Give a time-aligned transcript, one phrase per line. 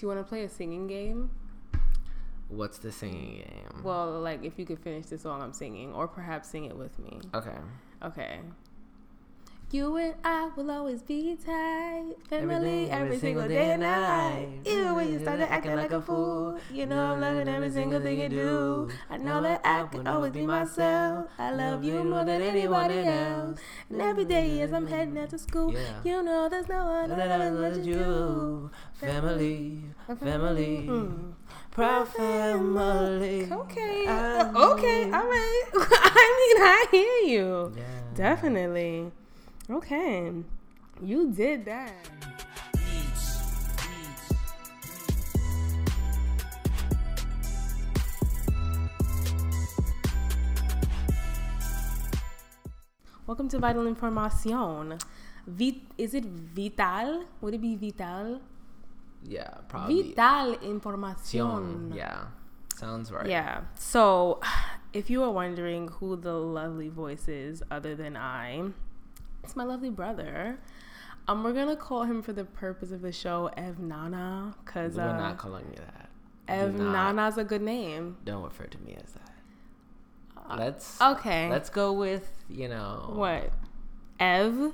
[0.00, 1.28] Do you want to play a singing game?
[2.48, 3.82] What's the singing game?
[3.82, 6.98] Well, like if you could finish the song I'm singing, or perhaps sing it with
[6.98, 7.20] me.
[7.34, 7.58] okay.
[8.02, 8.40] Okay.
[9.72, 14.48] You and I will always be tight, family, every, single day and night.
[14.66, 18.18] Even when you started acting like a fool, you know I'm loving every single thing
[18.20, 18.88] you do.
[19.08, 21.28] I know that I can always be myself.
[21.38, 23.60] I love you more than anybody else.
[23.88, 26.00] And every day as I'm heading out to school, Yeah.
[26.02, 28.70] you know there's no one that loves but you.
[28.94, 29.84] Family,
[30.18, 31.30] family, Hmm.
[31.70, 33.46] proud family.
[33.52, 34.04] Okay.
[34.08, 35.04] I Uh, okay.
[35.04, 35.64] All right.
[35.74, 37.72] I mean, I hear you.
[37.76, 37.84] Yeah.
[38.16, 39.12] Definitely.
[39.70, 40.32] Okay.
[41.00, 41.92] You did that.
[53.28, 54.98] Welcome to Vital Information.
[55.46, 57.26] Vit- is it vital?
[57.40, 58.40] Would it be vital?
[59.22, 60.14] Yeah, probably.
[60.14, 61.92] Vital information.
[61.94, 62.24] Yeah,
[62.74, 63.28] sounds right.
[63.28, 63.60] Yeah.
[63.76, 64.40] So,
[64.92, 68.72] if you are wondering who the lovely voice is other than I,
[69.42, 70.58] it's my lovely brother.
[71.28, 75.02] Um, we're gonna call him for the purpose of the show Ev Nana, cause We're
[75.02, 76.08] uh, not calling you that.
[76.48, 78.16] Ev not- Nana's a good name.
[78.24, 80.58] Don't refer to me as that.
[80.58, 81.48] Let's Okay.
[81.48, 83.52] let's go with you know what?
[84.18, 84.72] Ev?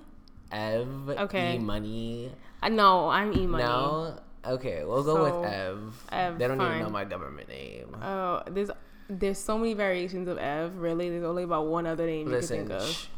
[0.51, 1.09] Ev.
[1.11, 1.57] Okay.
[1.57, 2.33] E money.
[2.63, 3.65] Uh, no, I'm E Money.
[3.65, 4.19] No.
[4.47, 6.07] Okay, we'll go So, with Ev.
[6.13, 7.97] Ev, they don't even know my government name.
[8.01, 8.71] Oh, there's
[9.09, 10.77] there's so many variations of Ev.
[10.77, 13.09] Really, there's only about one other name Listen, you can think of.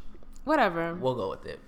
[0.48, 0.94] Whatever.
[0.94, 1.60] we'll go with it.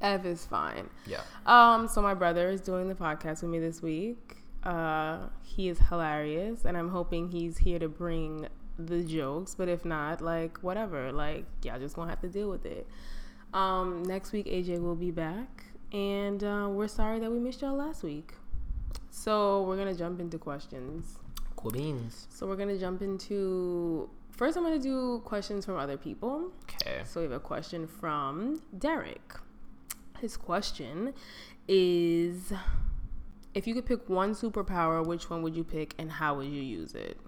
[0.00, 0.88] Ev is fine.
[1.06, 1.20] Yeah.
[1.44, 4.36] Um, so my brother is doing the podcast with me this week.
[4.62, 9.54] Uh, he is hilarious, and I'm hoping he's here to bring the jokes.
[9.54, 12.86] But if not, like whatever, like y'all just gonna have to deal with it.
[13.52, 17.76] Um, next week AJ will be back, and uh, we're sorry that we missed y'all
[17.76, 18.32] last week.
[19.10, 21.18] So we're gonna jump into questions.
[21.54, 22.26] Cool beans.
[22.30, 24.56] So we're gonna jump into first.
[24.56, 26.52] I'm gonna do questions from other people.
[26.64, 27.02] Okay.
[27.04, 29.34] So we have a question from Derek.
[30.20, 31.14] His question
[31.68, 32.52] is
[33.54, 36.62] if you could pick one superpower, which one would you pick and how would you
[36.62, 37.18] use it?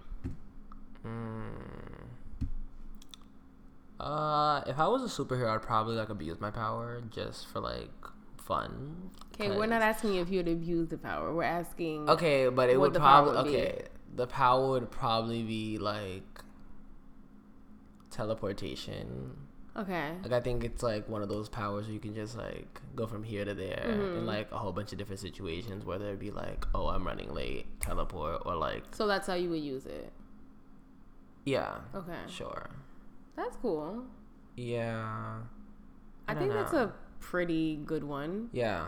[1.05, 1.79] Mm.
[3.99, 7.91] Uh, if I was a superhero, I'd probably like abuse my power just for like
[8.37, 9.11] fun.
[9.35, 11.35] Okay, we're not asking if you'd abuse the power.
[11.35, 13.83] We're asking Okay, but it would probably would okay.
[14.15, 16.43] The power would probably be like
[18.11, 19.37] teleportation.
[19.77, 20.11] Okay.
[20.25, 23.07] Like I think it's like one of those powers where you can just like go
[23.07, 24.19] from here to there Mm-hmm.
[24.19, 27.33] in like a whole bunch of different situations, whether it be like, oh, I'm running
[27.33, 30.13] late, teleport, or like, So that's how you would use it.
[31.45, 32.19] yeah, Okay.
[32.29, 32.71] sure,
[33.37, 34.05] That's cool.
[34.57, 35.39] yeah,
[36.27, 38.51] I, don't think that's a pretty good one.
[38.53, 38.87] yeah,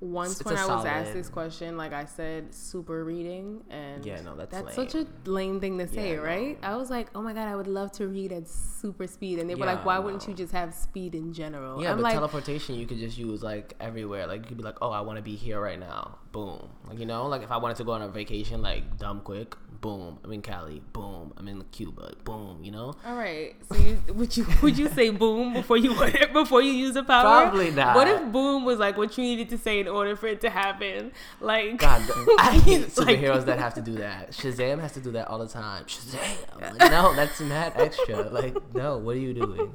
[0.00, 4.20] Once It's when I was asked this question, like I said, super reading, and Yeah,
[4.20, 5.08] no, that's that's such a lame.
[5.24, 6.22] lame thing to say, Yeah, no.
[6.22, 6.58] right?
[6.62, 9.50] I was like, oh my god, I would love to read at super speed, and
[9.50, 11.82] they were Yeah, like, why wouldn't you just have speed in general?
[11.82, 11.90] yeah.
[11.90, 14.28] I'm but like, teleportation you could just use like everywhere.
[14.28, 16.68] Like you could be like, oh, I want to be here right now, boom.
[16.86, 19.56] Like you know, like if I wanted to go on a vacation, like dumb quick,
[19.80, 22.62] boom, I'm in Cali, boom, I'm in Cuba, boom.
[22.62, 23.54] You know, all right.
[23.68, 25.94] So you, would you would you say boom before you
[26.32, 27.22] before you use the power?
[27.46, 27.94] Probably not.
[27.94, 30.50] What if boom was like what you needed to say in order for it to
[30.50, 31.12] happen?
[31.40, 32.02] Like, God,
[32.38, 34.32] I hate like- superheroes that have to do that.
[34.32, 35.84] Shazam has to do that all the time.
[35.84, 38.28] Shazam, like, no, that's mad extra.
[38.28, 39.74] Like, no, what are you doing?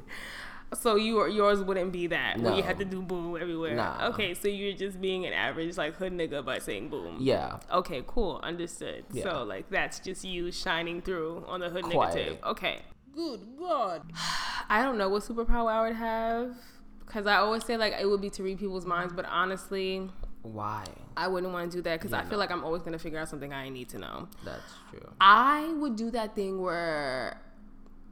[0.74, 2.66] So you yours wouldn't be that where you No.
[2.66, 3.74] had to do boom everywhere.
[3.76, 4.08] Nah.
[4.08, 7.18] Okay, so you're just being an average like hood nigga by saying boom.
[7.20, 9.04] Yeah, Okay, cool, understood.
[9.12, 9.22] Yeah.
[9.24, 12.14] So like that's just you shining through on the hood Quite.
[12.14, 12.38] negative.
[12.44, 12.82] Okay.
[13.14, 14.02] Good God.
[14.68, 16.56] I don't know what superpower I would have
[17.06, 20.10] because I always say like it would be to read people's minds, but honestly,
[20.42, 20.84] why?
[21.16, 22.38] I wouldn't want to do that because Yeah, I feel no.
[22.38, 24.28] like I'm always gonna figure out something I need to know.
[24.44, 25.08] That's true.
[25.20, 27.40] I would do that thing where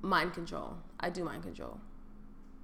[0.02, 0.76] mind control.
[1.00, 1.78] I do mind control.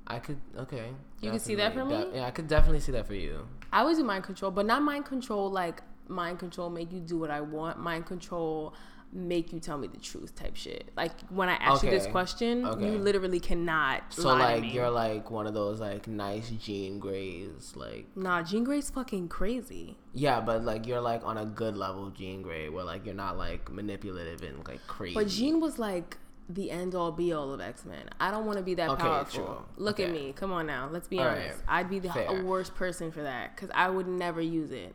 [0.08, 0.90] I could okay.
[1.20, 2.06] You can see that for me?
[2.14, 3.46] yeah, I could definitely see that for you.
[3.72, 7.18] I would do mind control, but not mind control like mind control make you do
[7.18, 7.78] what I want.
[7.78, 8.74] Mind control
[9.12, 10.90] make you tell me the truth type shit.
[10.96, 12.84] Like when I ask you this question, Okay.
[12.86, 16.98] you literally cannot So lie to like you're like one of those like nice Jean
[16.98, 19.96] Greys, like Nah, Jean Grey's fucking crazy.
[20.12, 23.36] yeah, but like you're like on a good level Jean Grey, where like you're not
[23.38, 25.14] like manipulative and like crazy.
[25.14, 28.08] But Jean was like the end all be all of X Men.
[28.18, 29.44] I don't want to be that Okay, powerful.
[29.44, 29.64] true.
[29.76, 30.32] Look at me.
[30.34, 30.88] Come on now.
[30.90, 31.58] Let's be All honest.
[31.68, 31.78] right.
[31.80, 32.42] I'd be the Fair.
[32.42, 34.94] worst person for that because I would never use it.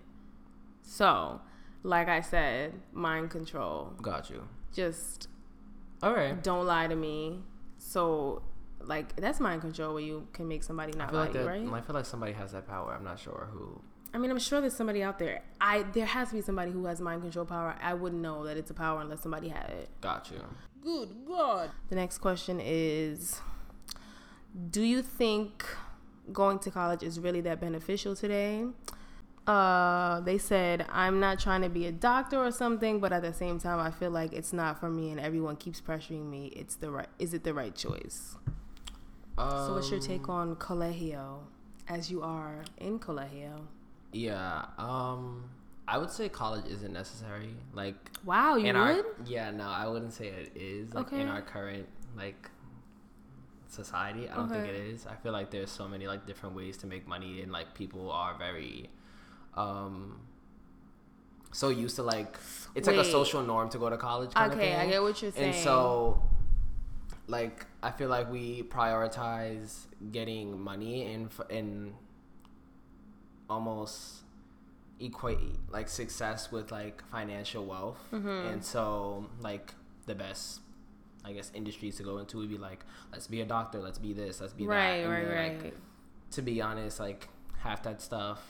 [0.81, 1.41] So,
[1.83, 3.93] like I said, mind control.
[4.01, 4.47] got you.
[4.73, 5.27] Just
[6.01, 6.41] All right.
[6.43, 7.43] don't lie to me.
[7.77, 8.41] So,
[8.81, 11.37] like that's mind control where you can make somebody I not feel lie like to
[11.39, 11.67] you, that, right?
[11.73, 12.93] I feel like somebody has that power.
[12.97, 13.79] I'm not sure who.
[14.13, 15.41] I mean, I'm sure there's somebody out there.
[15.59, 17.75] I there has to be somebody who has mind control power.
[17.81, 19.89] I wouldn't know that it's a power unless somebody had it.
[20.01, 20.43] Got you.
[20.81, 21.71] Good God.
[21.89, 23.41] The next question is
[24.69, 25.65] Do you think
[26.31, 28.65] going to college is really that beneficial today?
[29.45, 33.33] Uh, they said, I'm not trying to be a doctor or something, but at the
[33.33, 36.47] same time, I feel like it's not for me and everyone keeps pressuring me.
[36.55, 38.37] It's the right, is it the right choice?
[39.37, 41.39] Um, so, what's your take on colegio
[41.89, 43.67] as you are in colegio?
[44.13, 44.65] Yeah.
[44.77, 45.49] Um,
[45.87, 47.55] I would say college isn't necessary.
[47.73, 48.75] Like, Wow, you would?
[48.75, 50.93] our yeah, no, I wouldn't say it is.
[50.93, 52.49] Like in our current like
[53.67, 55.05] society, I don't think it is.
[55.07, 58.11] I feel like there's so many like different ways to make money, and like people
[58.11, 58.89] are very,
[59.55, 60.21] um,
[61.51, 62.37] so used to like
[62.75, 64.33] it's like a social norm to go to college.
[64.33, 65.53] Kind of Okay, I get what you're saying.
[65.53, 66.23] And so,
[67.27, 71.93] like, I feel like we prioritize getting money and and
[73.53, 74.23] almost
[74.99, 75.39] equate
[75.69, 78.01] like success with like financial wealth.
[78.11, 78.47] Mm-hmm.
[78.49, 79.73] And so, like,
[80.05, 80.59] the best,
[81.23, 84.13] I guess, industries to go into would be like, let's be a doctor, let's be
[84.13, 85.09] this, let's be right, that.
[85.09, 85.73] Right, then, like, right.
[86.31, 87.29] to be honest, like
[87.59, 88.41] half that stuff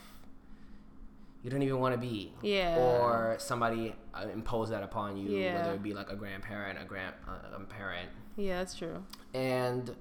[1.44, 2.32] you don't even want to be.
[2.40, 2.78] Yeah.
[2.78, 5.58] Or somebody uh, impose that upon you, Yeah.
[5.58, 9.04] whether it be like a grandparent, a grand uh, a parent, yeah, that's true.
[9.34, 9.94] and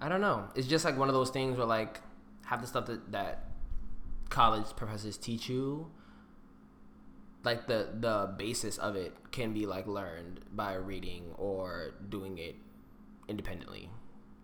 [0.00, 0.44] I don't know.
[0.54, 2.00] It's just like one of those things where like
[2.44, 3.47] half the stuff that that
[4.28, 5.90] college professors teach you.
[7.44, 12.56] Like the the basis of it can be like learned by reading or doing it
[13.28, 13.90] independently.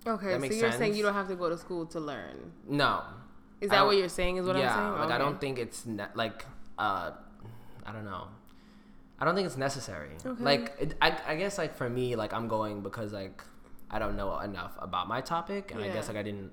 [0.06, 2.52] Okay, so you're saying you don't have to go to school to learn.
[2.69, 3.02] No,
[3.60, 4.36] Is that what you're saying?
[4.36, 5.08] Is what yeah, I'm saying?
[5.08, 6.44] like I don't think it's ne- like
[6.78, 7.12] uh,
[7.84, 8.28] I don't know.
[9.19, 10.10] I don't think it's necessary.
[10.25, 10.42] Okay.
[10.42, 13.42] Like it, I, I guess like for me, like I'm going because like
[13.90, 16.52] I don't know enough about my topic, and I guess like I didn't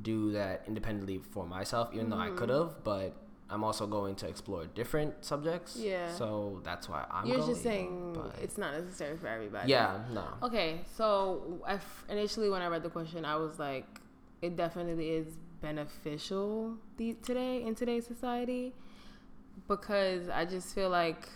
[0.00, 2.36] do that independently for myself, even though I Mm-hmm.
[2.38, 2.82] could have.
[2.84, 3.14] But
[3.50, 5.76] I'm also going to explore different subjects.
[5.76, 6.10] Yeah.
[6.14, 7.26] So that's why I'm.
[7.26, 9.70] You're going, just saying but- it's not necessary for everybody.
[9.70, 10.00] Yeah.
[10.12, 10.24] No.
[10.42, 13.86] Okay, so I f- initially when I read the question, I was like,
[14.40, 18.72] it definitely is beneficial the, today in today's society
[19.68, 21.28] because I just feel like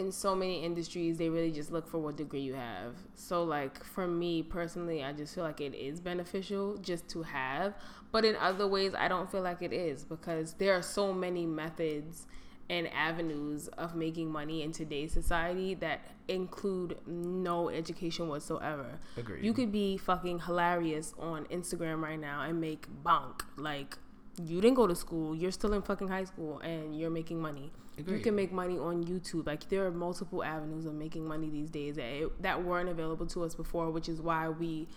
[0.00, 2.94] in so many industries they really just look for what degree you have.
[3.14, 7.74] So like for me personally, I just feel like it is beneficial just to have,
[8.10, 11.46] but in other ways I don't feel like it is because there are so many
[11.46, 12.26] methods
[12.70, 18.98] and avenues of making money in today's society that include no education whatsoever.
[19.16, 19.44] Agreed.
[19.44, 23.42] You could be fucking hilarious on Instagram right now and make bonk.
[23.56, 23.98] Like
[24.42, 27.72] you didn't go to school, you're still in fucking high school and you're making money.
[28.06, 29.46] You can make money on YouTube.
[29.46, 33.44] Like there are multiple avenues of making money these days that that weren't available to
[33.44, 34.88] us before, which is why we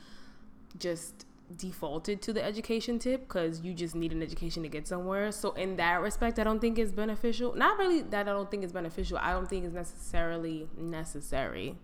[0.78, 1.26] just
[1.58, 5.32] defaulted to the education tip because you just need an education to get somewhere.
[5.32, 7.54] So in that respect, I don't think it's beneficial.
[7.56, 9.18] Not really that I don't think it's beneficial.
[9.18, 11.76] I don't think it's necessarily necessary.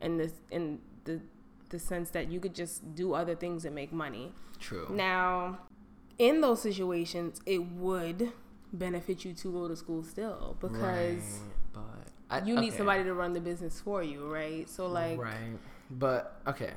[0.00, 1.20] In this in the
[1.70, 4.32] the sense that you could just do other things and make money.
[4.60, 4.86] True.
[4.90, 5.58] Now,
[6.18, 8.32] in those situations, it would
[8.72, 11.20] benefit you to go to school still because Right,
[11.72, 12.76] but I, you need okay.
[12.78, 14.68] somebody to run the business for you, right?
[14.68, 15.58] So like right
[15.88, 16.72] but okay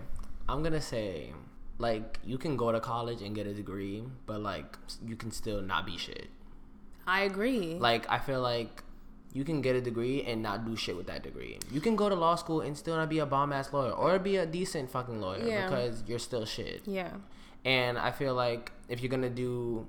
[0.48, 1.34] i'm gonna say
[1.80, 5.62] like you can go to college and get a degree but like you can still
[5.64, 6.28] not be shit
[7.08, 7.74] I agree.
[7.80, 8.84] like i feel like
[9.34, 12.08] you can get a degree and not do shit with that degree you can go
[12.08, 14.92] to law school and still not be a bomb ass lawyer or be a decent
[14.92, 15.68] fucking lawyer Yeah.
[15.68, 17.14] because you're still shit yeah.
[17.66, 19.88] and I feel like if you're gonna do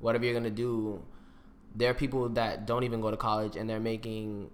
[0.00, 1.02] whatever you're gonna do,
[1.74, 4.50] there are people that don't even go to college and they're making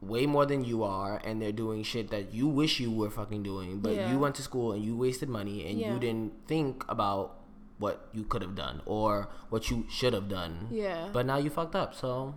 [0.00, 3.42] way more than you are and they're doing shit that you wish you were fucking
[3.42, 3.78] doing.
[3.80, 4.12] But Yeah.
[4.12, 5.92] you went to school and you wasted money and Yeah.
[5.94, 7.38] you didn't think about
[7.78, 10.68] what you could have done or what you should have done.
[10.70, 11.08] Yeah.
[11.12, 12.34] But now you fucked up, so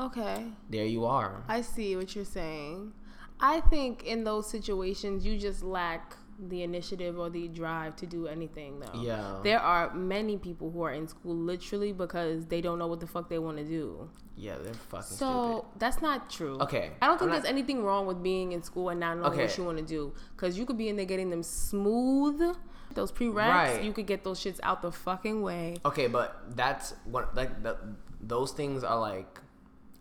[0.00, 0.46] Okay.
[0.70, 1.44] there you are.
[1.48, 2.92] I see what you're saying.
[3.40, 8.26] I think in those situations you just lack the initiative or the drive to do
[8.26, 9.00] anything though.
[9.00, 9.38] Yeah.
[9.42, 13.06] There are many people who are in school literally because they don't know what the
[13.06, 14.10] fuck they want to do.
[14.36, 15.78] Yeah, they're fucking So stupid.
[15.78, 16.58] that's not true.
[16.60, 19.38] Okay, I don't think not- there's anything wrong with being in school and not knowing
[19.38, 20.12] what you want to do.
[20.36, 22.56] Because you could be in there getting them smooth,
[22.94, 23.34] those prereqs.
[23.48, 23.82] Right.
[23.84, 25.76] You could get those shits out the fucking way.
[25.84, 27.76] Okay, but that's what like the,
[28.20, 29.40] those things are like.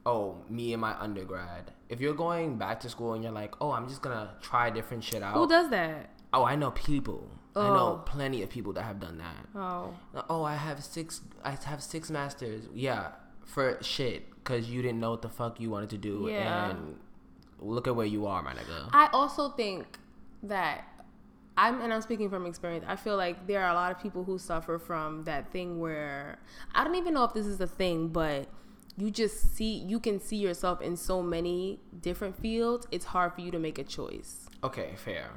[0.05, 1.71] Oh, me and my undergrad.
[1.87, 5.01] If you're going back to school and you're like, oh, I'm just gonna try different
[5.01, 5.33] shit out.
[5.35, 6.09] Who does that?
[6.33, 7.29] Oh, I know people.
[7.55, 7.61] Oh.
[7.61, 8.01] I know Oh.
[8.05, 9.47] plenty of people that have done that.
[9.55, 9.93] Oh.
[10.29, 11.21] Oh, I have six.
[11.43, 12.63] I have six masters.
[12.73, 13.11] Yeah,
[13.45, 16.69] for shit, because you didn't know what the fuck you wanted to do, Yeah.
[16.71, 16.99] and
[17.59, 18.89] look at where you are, my nigga.
[18.91, 19.99] I also think
[20.41, 20.85] that
[21.55, 22.83] I'm and I'm speaking from experience.
[22.87, 26.39] I feel like there are a lot of people who suffer from that thing where
[26.73, 28.47] I don't even know if this is a thing, but
[28.97, 32.87] you just see you can see yourself in so many different fields.
[32.89, 34.47] It's hard for you to make a choice.
[34.63, 35.29] Okay, fair.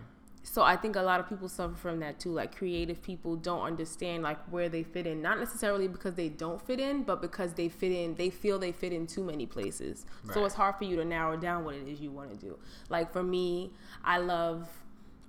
[0.48, 2.32] So I think a lot of people suffer from that too.
[2.32, 6.64] Like creative people don't understand like where they fit in, not necessarily because they don't
[6.64, 8.14] fit in, but because they fit in.
[8.14, 10.06] They feel they fit in too many places.
[10.32, 12.58] So it's hard for you to narrow down what it is you want to do.
[12.88, 13.72] Like for me,
[14.04, 14.68] I love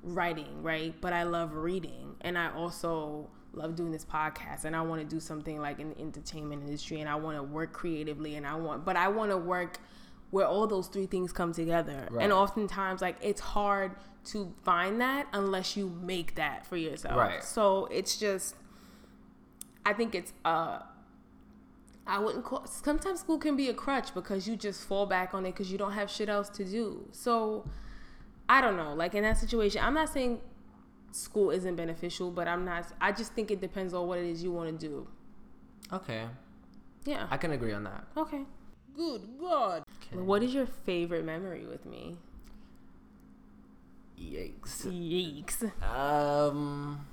[0.03, 0.93] writing, right?
[1.01, 5.07] But I love reading, and I also love doing this podcast and I want to
[5.07, 8.53] do something like in the entertainment industry and I want to work creatively and I
[8.53, 9.79] want but I want to work
[10.31, 12.07] where all those three things come together.
[12.11, 12.23] Right.
[12.23, 13.91] And oftentimes like it's hard
[14.25, 17.15] to find that unless you make that for yourself.
[17.17, 17.43] Right.
[17.43, 18.55] So it's just
[19.85, 20.79] I think it's uh
[22.05, 25.45] I wouldn't call sometimes school can be a crutch because you just fall back on
[25.45, 27.07] it because you don't have shit else to do.
[27.11, 27.65] So
[28.49, 28.93] I don't know.
[28.93, 30.39] Like in that situation, I'm not saying
[31.11, 34.43] school isn't beneficial, but I'm not I just think it depends on what it is
[34.43, 35.07] you want to do.
[35.93, 36.25] Okay,
[37.05, 37.27] Yeah.
[37.31, 38.03] I can agree on that.
[38.17, 38.43] okay.
[38.97, 39.83] Good God.
[40.11, 40.17] Okay.
[40.21, 42.17] What is your favorite memory with me?
[44.19, 44.85] Yikes.
[44.85, 45.71] Yeeks.
[45.83, 47.05] Um,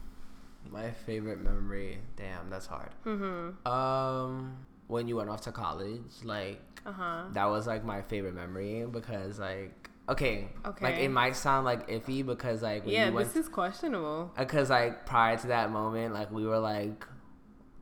[0.70, 1.98] my favorite memory.
[2.16, 2.90] Damn, that's hard.
[3.04, 3.68] Mm-hmm.
[3.70, 7.24] Um, when you went off to college, like Uh-huh.
[7.32, 11.88] that was like my favorite memory because like okay, okay, like it might sound like
[11.88, 14.32] iffy because like when Yeah, this is questionable.
[14.38, 17.06] because like prior to that moment, like we were like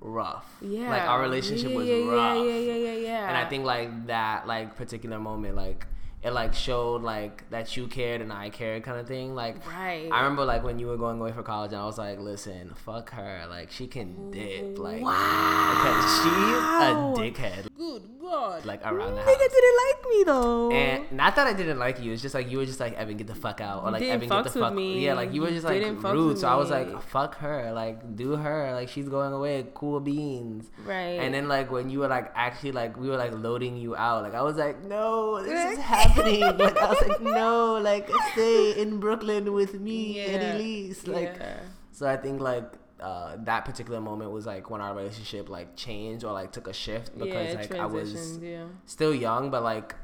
[0.02, 0.44] rough.
[0.60, 0.90] Yeah.
[0.90, 2.36] like our relationship yeah, was yeah, rough.
[2.36, 3.28] Yeah, yeah, yeah, yeah, yeah.
[3.28, 5.86] And I think like that like particular moment, like
[6.22, 9.34] it like showed like that you cared and I cared kind of thing.
[9.34, 10.08] Like Right.
[10.12, 12.72] I remember like when you were going away for college and I was like, listen,
[12.84, 13.44] fuck her.
[13.50, 14.78] Like she can dip.
[14.78, 16.12] Like Wow.
[16.22, 17.68] she's a dickhead.
[17.76, 18.64] Good God.
[18.64, 19.48] Like around the Nigga house.
[19.52, 20.70] didn't like me though.
[20.70, 23.16] And not that I didn't like you, it's just like you were just like Evan,
[23.16, 24.72] get the fuck out, or like Evan, get the fuck.
[24.74, 25.04] me.
[25.04, 26.38] Yeah, like you were just like didn't rude.
[26.38, 30.70] So I was like, fuck her, like do her, like she's going away, cool beans.
[30.86, 31.18] right.
[31.20, 34.22] And then like when you were like actually like we were like loading you out,
[34.22, 36.11] like I was like, no, this is happening.
[36.58, 41.06] like I was like, no, like stay in Brooklyn with me and Elise.
[41.06, 41.60] Like yeah.
[41.92, 46.24] so I think like uh, that particular moment was like when our relationship like changed
[46.24, 48.64] or like took a shift because yeah, like I was yeah.
[48.86, 49.94] still young, but like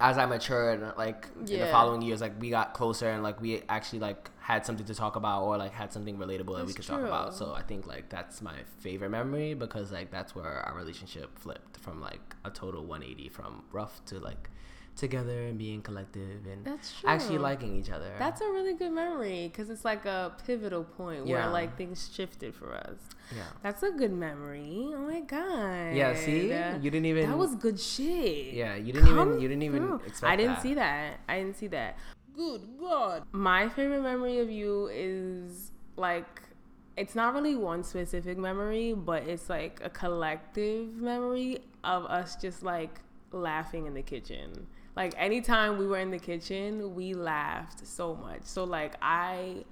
[0.00, 3.62] as I matured, like in the following years, like we got closer and like we
[3.68, 6.76] actually like had something to talk about or like had something relatable that we That's
[6.76, 7.34] could talk about.
[7.34, 11.78] So I think like that's my favorite memory because like that's where our relationship flipped
[11.78, 14.50] from like a total 180 from rough to like
[14.98, 17.08] together and being collective and That's true.
[17.08, 18.12] actually liking each other.
[18.18, 22.54] That's a really good memory because it's like a pivotal point where like things shifted
[22.54, 22.98] for us.
[23.34, 23.42] yeah.
[23.62, 24.90] That's a good memory.
[24.94, 25.94] Oh my god.
[25.96, 26.48] Yeah, see?
[26.48, 28.54] You didn't even That was good shit.
[28.54, 30.00] Yeah, you didn't Come even you didn't even through.
[30.06, 30.62] expect I didn't that.
[30.62, 31.20] see that.
[31.28, 31.96] I didn't see that.
[32.36, 33.24] Good God.
[33.32, 36.42] My favorite memory of you is like
[36.96, 42.62] it's not really one specific memory, but it's like a collective memory of us just
[42.64, 43.00] like
[43.30, 44.66] laughing in the kitchen.
[45.00, 48.42] Like anytime we were in the kitchen, we laughed so much.
[48.42, 49.64] So like I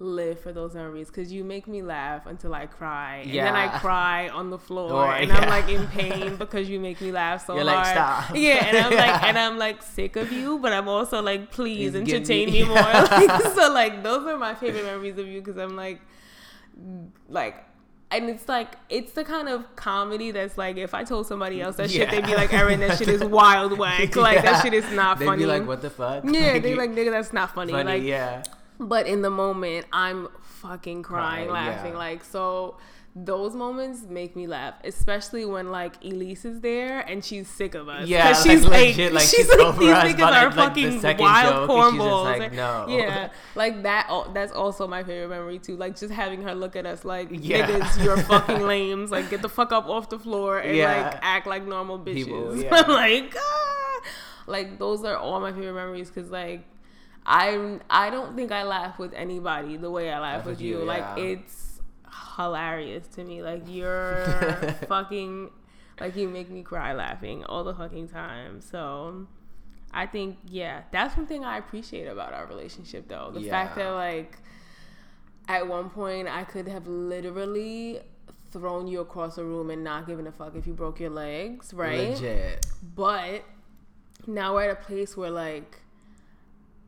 [0.00, 3.68] live for those memories because you make me laugh until I cry, and then I
[3.78, 7.46] cry on the floor, Or- and I'm like in pain because you make me laugh
[7.46, 7.96] so You're hard.
[7.96, 8.34] like.
[8.46, 11.92] Yeah, and I'm like, and I'm like sick of you, but I'm also like, please
[11.92, 12.74] Please entertain me- me more.
[12.76, 16.00] Like, so like those are my favorite memories of you because I'm like,
[17.28, 17.56] like.
[18.10, 21.76] And it's like it's the kind of comedy that's like if I told somebody else
[21.76, 24.14] that shit, they'd be like, "Erin, that shit is wild whack.
[24.16, 24.42] Like Yeah.
[24.42, 25.30] that shit is not funny.
[25.30, 26.22] They'd be like, what the fuck?
[26.24, 28.42] yeah, they you- like, "Nigga, that's not funny." funny, like, yeah.
[28.78, 31.92] but in the moment, I'm fucking crying, Crying, laughing.
[31.92, 31.98] yeah.
[31.98, 32.76] Like, so
[33.16, 37.88] those moments make me laugh, especially when like Elise is there and she's sick of
[37.88, 38.08] us.
[38.08, 40.54] Yeah, 'Cause like, she's like, legit, like, she's she's like, these us niggas are like,
[40.54, 42.38] fucking wild cornballs.
[42.40, 42.86] like, no.
[42.90, 44.10] Yeah, like that.
[44.34, 45.76] That's also my favorite memory too.
[45.76, 47.68] Like just having her look at us like, Yeah.
[47.68, 49.12] niggas, you're fucking lames.
[49.12, 51.02] Like get the fuck up off the floor and Yeah.
[51.10, 52.14] like act like normal bitches.
[52.24, 52.70] People, yeah.
[52.80, 54.00] Like, ah.
[54.48, 56.64] like those are all my favorite memories because like.
[57.26, 60.80] I I don't think I laugh with anybody the way I laugh with with you.
[60.80, 61.63] you, Like it's
[62.36, 63.42] hilarious to me.
[63.42, 64.24] Like you're
[64.88, 65.50] fucking
[66.00, 68.60] like you make me cry laughing all the fucking time.
[68.60, 69.26] So
[69.92, 73.30] I think yeah, that's one thing I appreciate about our relationship though.
[73.32, 74.38] The fact that like
[75.48, 78.00] at one point I could have literally
[78.50, 81.74] thrown you across the room and not given a fuck if you broke your legs,
[81.74, 82.10] right?
[82.10, 82.66] Legit.
[82.94, 83.44] But
[84.26, 85.80] now we're at a place where like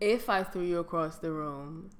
[0.00, 1.90] if I threw you across the room,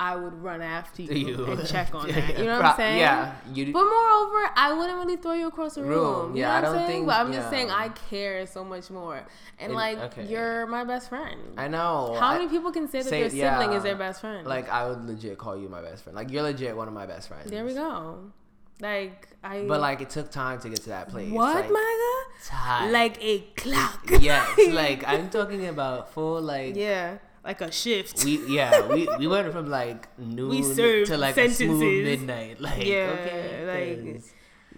[0.00, 1.44] I would run after you, You.
[1.44, 2.36] and check on that.
[2.38, 2.98] You know what I'm saying?
[2.98, 5.90] yeah, you- But moreover, I wouldn't really throw you across the room.
[5.90, 6.90] Room, You yeah, know I what I'm don't saying?
[6.90, 9.16] think- But I'm just saying I care so much more.
[9.18, 9.26] And
[9.60, 10.24] And- like okay.
[10.26, 11.38] you're my best friend.
[11.56, 12.16] I know.
[12.18, 13.76] How I- many people can say that say- their sibling yeah.
[13.76, 14.44] is their best friend?
[14.46, 16.16] Like I would legit call you my best friend.
[16.16, 17.48] Like you're legit one of my best friends.
[17.50, 18.18] there we go.
[18.80, 19.64] Like I.
[19.68, 21.30] But like it took time to get to that place.
[21.30, 22.90] what, like, my time.
[22.90, 24.10] Like a clock.
[24.20, 28.24] yes, like I'm talking about full like yeah, like a shift.
[28.24, 30.62] we yeah we, we went from like noon
[31.06, 32.60] to like a smooth midnight.
[32.60, 34.22] Like Yeah, okay, like,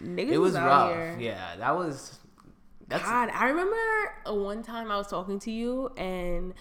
[0.00, 0.90] Niggas it was rough.
[0.92, 1.16] here.
[1.20, 2.18] Yeah, that was
[2.88, 3.76] that's God, I remember
[4.26, 6.52] one time I was talking to you and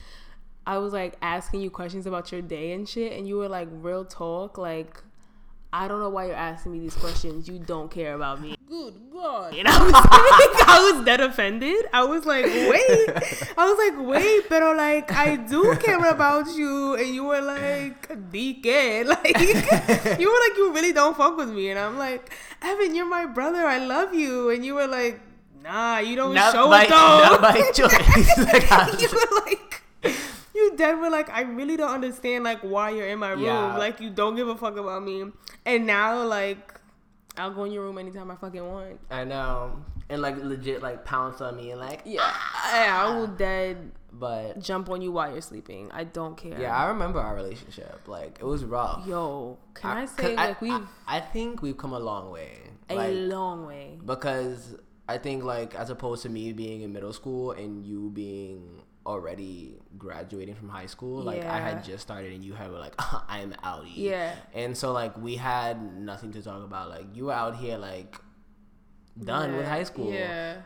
[0.65, 3.67] I was like asking you questions about your day and shit, and you were like,
[3.72, 5.01] real talk, like,
[5.74, 7.48] I don't know why you're asking me these questions.
[7.50, 8.55] You don't care about me.
[8.74, 9.53] Good God.
[9.53, 11.86] And I was like, I was dead offended.
[11.94, 13.06] I was like, wait.
[13.56, 16.96] I was like, wait, pero like, I do care about you.
[16.96, 19.06] And you were like, DK.
[19.13, 21.70] Like, you were like, you really don't fuck with me.
[21.70, 23.62] And I'm like, Evan, you're my brother.
[23.68, 24.50] I love you.
[24.50, 25.22] And you were like,
[25.62, 27.20] nah, you don't not show my, it though.
[27.30, 28.38] not my choice.
[28.42, 29.84] like, you were like,
[30.56, 33.44] you dead were like, I really don't understand like why you're in my room.
[33.44, 33.77] Yeah.
[33.77, 35.25] Like you don't give a fuck about me.
[35.63, 36.80] And now like,
[37.38, 39.00] I'll go in your room anytime I fucking want.
[39.10, 43.28] I know, and like legit like pounce on me and like Yeah, I, I will
[43.28, 45.90] dead But jump on you while you're sleeping.
[45.92, 46.60] I don't care.
[46.62, 48.08] yeah, I remember our relationship.
[48.08, 49.08] Like it was rough.
[49.08, 50.72] Yo, can I say like we've
[51.08, 52.60] I, I think we've come a long way.
[52.90, 53.98] a Like, long way.
[54.06, 54.75] because
[55.10, 59.75] I think like as opposed to me being in middle school and you being already
[59.98, 62.95] graduating from high school, like I had just started and you had were like
[63.27, 63.88] I'm out.
[63.88, 64.36] Yeah.
[64.53, 66.89] And so like we had nothing to talk about.
[66.89, 68.15] Like you were out here like
[69.22, 70.12] done with high school.
[70.13, 70.57] Yeah.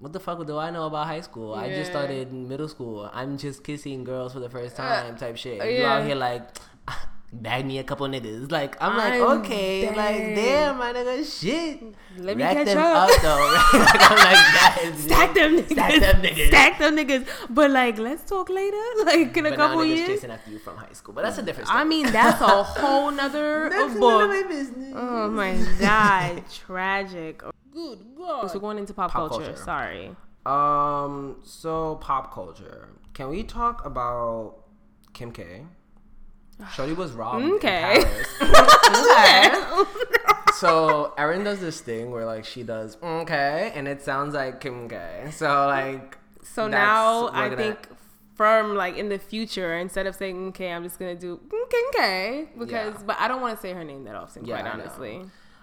[0.00, 1.54] What the fuck do I know about high school?
[1.54, 3.10] I just started middle school.
[3.12, 5.60] I'm just kissing girls for the first uh, time type shit.
[5.60, 6.42] Uh, you out here like
[7.32, 8.50] bag me a couple niggas.
[8.50, 9.96] Like I'm like, I'm okay, dead.
[9.96, 11.82] like damn my nigga shit.
[12.16, 13.10] Let me Rack catch them up.
[13.10, 13.78] up though.
[13.78, 14.94] like, I'm like that.
[14.98, 15.72] Stack them niggas.
[15.72, 16.46] Stack them niggas.
[16.48, 17.26] Stack them niggas.
[17.50, 18.76] But like, let's talk later.
[19.04, 19.56] Like in a couple years.
[19.56, 20.08] But now couple niggas years.
[20.08, 21.14] chasing after you from high school.
[21.14, 21.80] But that's a different story.
[21.82, 24.22] I mean, that's a whole nother that's book.
[24.22, 24.94] of my business.
[24.96, 27.42] Oh my god, tragic.
[27.72, 28.46] Good god.
[28.50, 29.46] So going into pop, Pop culture.
[29.46, 29.62] culture.
[29.62, 30.16] Sorry.
[30.44, 32.88] Um, so pop culture.
[33.14, 34.56] Can we talk about
[35.12, 35.64] Kim K?
[36.74, 38.04] Shorty was robbed Okay.
[38.40, 39.88] Paris.
[40.58, 44.88] so Erin does this thing where like she does okay, and it sounds like Kim
[44.88, 45.28] K.
[45.32, 47.78] So like So now I think
[48.34, 51.40] from like in the future, instead of saying okay, I'm just gonna do
[51.76, 53.02] okay because, Yeah.
[53.06, 54.44] but I don't want to say her name that often.
[54.44, 55.22] Yeah, quite honestly,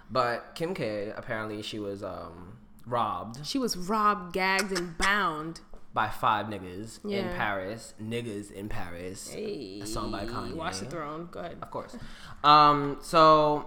[0.10, 5.62] But Kim K apparently she was um robbed she was robbed, gagged, and bound.
[5.96, 7.96] By five niggas in Paris.
[8.00, 9.30] Niggas in Paris.
[9.30, 10.54] Hey, A song by Kanye.
[10.56, 11.30] Watch the throne.
[11.32, 11.58] Go ahead.
[11.62, 11.96] Of course.
[12.44, 13.66] Um, so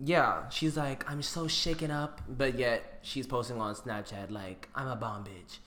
[0.00, 4.88] yeah, she's like, I'm so shaken up, but yet she's posting on Snapchat like, I'm
[4.88, 5.58] a bomb bitch.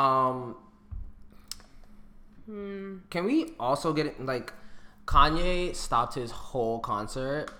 [0.00, 0.56] Um,
[2.46, 2.98] Hmm.
[3.08, 4.52] can we also get it like
[5.06, 7.50] Kanye stopped his whole concert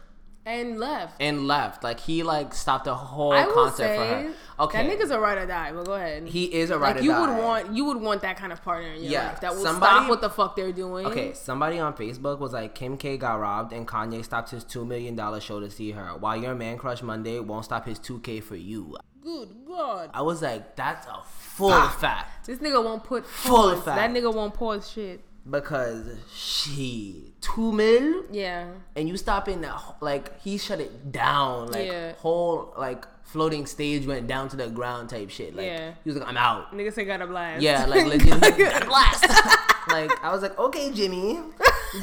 [0.47, 1.17] And left.
[1.21, 1.83] and left.
[1.83, 4.33] Like he like stopped the whole I concert for her.
[4.61, 4.87] Okay.
[4.87, 5.73] that nigga's a ride or die.
[5.73, 6.27] But go ahead.
[6.29, 7.21] he is a ride like or you die.
[7.21, 9.63] would want, you would want that kind of partner in your Yeah, life that will
[9.63, 11.07] somebody- stop what the fuck they're doing.
[11.07, 14.87] Okay, somebody on Facebook was like, Kim K got robbed and Kanye stopped his $2
[14.87, 18.57] million show to see her, while your man crush Monday won't stop his 2K for
[18.57, 18.97] you.
[19.23, 20.11] Good God.
[20.13, 22.01] I was like, that's a full Fact.
[22.01, 22.47] fact.
[22.47, 23.83] This nigga won't put Full pause.
[23.85, 23.97] fact.
[23.97, 25.23] That nigga won't pause shit.
[25.49, 28.69] Because she, 2 mil, Yeah.
[28.97, 31.69] and you stopping that, like, he shut it down.
[31.73, 32.13] Like, Yeah.
[32.15, 35.55] whole, like, floating stage went down to the ground type shit.
[35.55, 35.93] Like, Yeah.
[36.03, 36.73] he was like, I'm out.
[36.73, 37.61] Nigga say got a blast.
[37.63, 39.23] Yeah, like, legit, got a blast.
[39.91, 41.41] like, I was like, okay, Jimmy,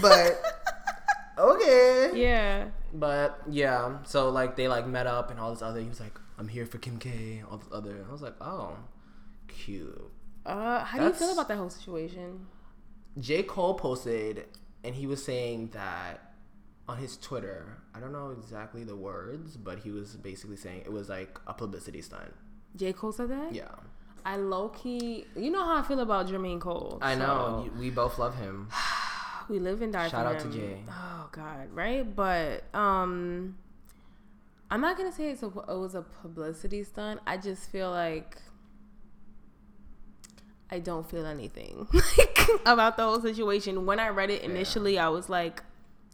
[0.04, 0.40] but,
[1.40, 2.12] okay.
[2.14, 2.66] Yeah.
[2.94, 5.80] But yeah, so like they like met up and all this other.
[5.80, 8.06] He was like, "I'm here for Kim K." All this other.
[8.08, 8.76] I was like, "Oh,
[9.48, 10.12] cute."
[10.46, 12.48] Uh, how do you feel about that whole situation?
[13.20, 14.46] J Cole posted,
[14.84, 16.34] and he was saying that
[16.88, 17.78] on his Twitter.
[17.94, 21.54] I don't know exactly the words, but he was basically saying it was like a
[21.54, 22.34] publicity stunt.
[22.76, 22.94] J.
[22.94, 23.54] Cole said that?
[23.54, 23.68] Yeah,
[24.26, 27.00] I low key, you know how I feel about Jermaine Cole.
[27.02, 27.64] I know.
[27.66, 28.70] so You- We both love him.
[29.50, 30.52] we live and die Shout out to him.
[30.54, 30.84] Jay.
[30.90, 32.16] Oh God, right?
[32.16, 33.58] But um,
[34.70, 37.20] I'm not gonna say it's a, it was a publicity stunt.
[37.28, 38.38] I just feel like
[40.72, 43.86] I don't feel anything like about the whole situation.
[43.86, 45.62] When I read it initially, I was like,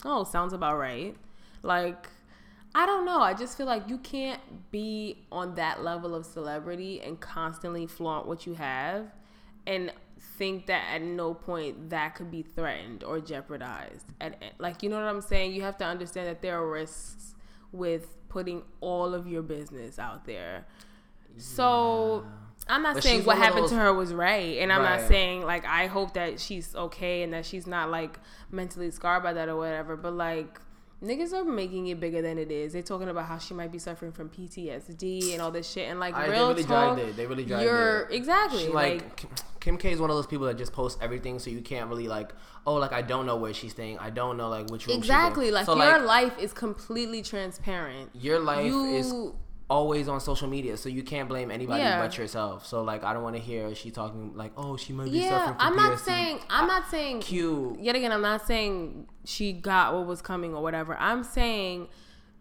[0.04, 1.15] "Oh, sounds about right."
[1.63, 2.08] Like,
[2.74, 3.22] I don't know.
[3.22, 4.41] I just feel like you can't
[4.72, 9.08] be on that level of celebrity and constantly flaunt what you have.
[9.65, 9.91] And
[10.38, 14.06] think that at no point that could be threatened or jeopardized.
[14.20, 15.54] And like you know what I'm saying?
[15.54, 17.36] You have to understand that there are risks
[17.72, 20.65] with putting all of your business out there.
[21.38, 22.26] So
[22.69, 25.43] I'm not But saying what happened those- to her was right, and I'm not saying
[25.45, 28.19] like I hope that she's okay and that she's not like
[28.51, 29.95] mentally scarred by that or whatever.
[29.95, 30.60] But like
[31.03, 32.73] niggas are making it bigger than it is.
[32.73, 35.99] They're talking about how she might be suffering from PTSD and all this shit, and
[35.99, 37.15] like I, they really talk, it.
[37.15, 38.15] They really dragged you're it.
[38.15, 39.25] exactly She, like, like,
[39.60, 42.08] Kim- K is one of those people that just posts everything, so you can't really
[42.08, 42.32] like,
[42.65, 43.99] oh, like I don't know where she's staying.
[43.99, 44.97] I don't know like which room.
[44.97, 48.10] exactly like so, your like, life is completely transparent.
[48.13, 49.36] your life is You
[49.69, 52.01] always on social media, so you can't blame anybody Yeah.
[52.01, 52.65] but yourself.
[52.65, 55.30] So like, I don't want to hear she talking like, oh, she might be yeah,
[55.30, 57.80] suffering from I'm not saying I'm not saying Cute.
[57.80, 60.95] yet again, I'm not saying she got what was coming or whatever.
[60.97, 61.89] I'm saying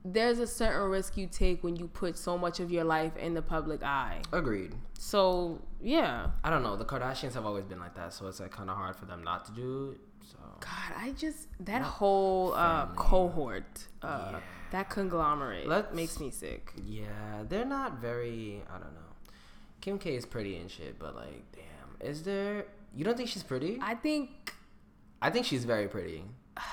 [0.04, 3.34] there's a certain risk you take when you put so much of your life in
[3.34, 4.20] the public eye.
[4.32, 4.72] Agreed.
[4.96, 6.76] So yeah, I don't know.
[6.76, 9.24] The Kardashians have always been like that, so it's like kind of hard for them
[9.24, 9.96] not to do.
[9.96, 10.00] it.
[10.30, 14.38] So God, I just that whole uh, cohort, uh, Yeah.
[14.72, 16.72] That conglomerate Let's- makes me sick.
[16.84, 18.62] yeah, they're not very.
[18.68, 19.00] I don't know.
[19.80, 22.66] Kim K is pretty and shit, but like, damn, is there?
[22.94, 23.78] You don't think she's pretty?
[23.80, 24.52] I think
[25.22, 26.24] I think she's very pretty.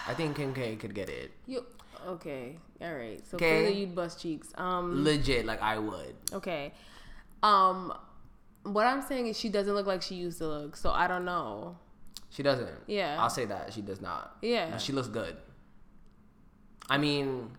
[0.08, 1.32] I think Kim K could get it.
[1.46, 1.66] you
[2.08, 2.58] okay.
[2.82, 4.50] All right, so clearly you'd bust cheeks.
[4.58, 6.16] Um, Legit, like I would.
[6.34, 6.74] okay.
[7.44, 7.94] Um,
[8.64, 10.76] what I'm saying is she doesn't look like she used to look.
[10.78, 11.78] So I don't know.
[12.30, 12.70] She doesn't.
[12.88, 13.18] Yeah.
[13.20, 14.38] I'll say that she does not.
[14.42, 14.72] Yeah.
[14.72, 15.36] But she looks good.
[16.90, 17.52] I mean,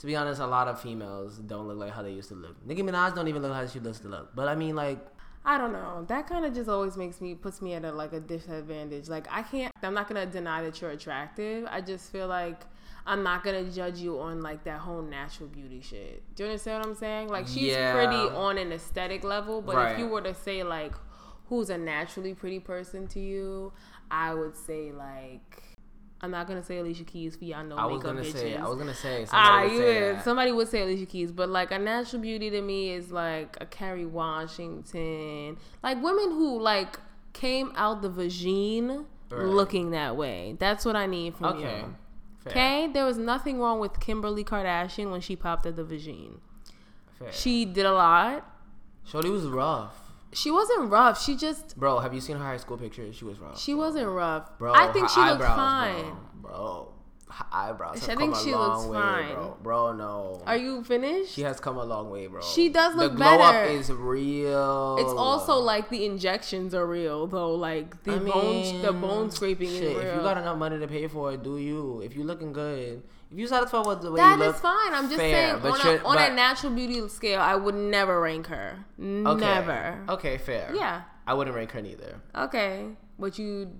[0.00, 2.56] to be honest, a lot of females don't look like how they used to look.
[2.66, 4.34] Nicki Minaj don't even look how she used to look.
[4.34, 4.98] But I mean, like,
[5.44, 6.04] I don't know.
[6.08, 9.08] That kind of just always makes me puts me at a like a disadvantage.
[9.08, 9.72] Like I can't.
[9.82, 11.66] I'm not gonna deny that you're attractive.
[11.70, 12.60] I just feel like
[13.06, 16.22] I'm not gonna judge you on like that whole natural beauty shit.
[16.34, 17.28] Do you understand what I'm saying?
[17.28, 17.92] Like she's Yeah.
[17.94, 19.92] pretty on an aesthetic level, but Right.
[19.92, 20.92] if you were to say like
[21.48, 23.72] who's a naturally pretty person to you,
[24.10, 25.62] I would say like
[26.22, 28.32] I'm not gonna say Alicia Keys for y'all know I was makeup gonna bitches.
[28.32, 30.16] say, I was gonna say, somebody Ah, would you would.
[30.16, 30.24] that.
[30.24, 33.64] Somebody would say Alicia Keys, but like a natural beauty to me is like a
[33.66, 36.98] Kerry Washington, like women who like
[37.32, 39.42] came out the vagine Right.
[39.46, 40.56] looking that way.
[40.58, 41.78] That's what I need from Okay.
[41.80, 41.94] you.
[42.40, 42.50] Fair.
[42.52, 46.38] Okay, there was nothing wrong with Kimberly Kardashian when she popped at the vagine.
[47.18, 47.30] Fair.
[47.32, 48.44] She did a lot.
[49.04, 50.09] Shorty was rough.
[50.32, 51.20] She wasn't rough.
[51.22, 53.16] She just Bro, have you seen her high school pictures?
[53.16, 53.60] She was rough.
[53.60, 54.58] she wasn't rough.
[54.58, 56.04] Bro, I think she looked fine.
[56.34, 56.92] Bro, bro.
[57.30, 58.08] her eyebrows.
[58.08, 59.34] I think she looks way, fine.
[59.34, 59.56] Bro.
[59.62, 60.42] bro, no.
[60.46, 61.32] Are you finished?
[61.32, 62.40] She has come a long way, bro.
[62.42, 63.58] She does look The glow better.
[63.64, 64.96] up is real.
[65.00, 67.54] It's also like the injections are real though.
[67.54, 69.98] Like the I bone, the bone scraping Shit, is real.
[70.00, 72.00] if you got enough money to pay for it, do you?
[72.02, 74.92] If you looking good, if you satisfied with the way That you look, is fine.
[74.92, 77.74] I'm just fair, saying but on, a, on but- a natural beauty scale, I would
[77.74, 78.84] never rank her.
[79.00, 79.40] okay.
[79.40, 80.04] Never.
[80.08, 80.72] Okay, fair.
[80.74, 81.02] Yeah.
[81.26, 82.20] I wouldn't rank her neither.
[82.34, 82.86] Okay.
[83.18, 83.70] But you.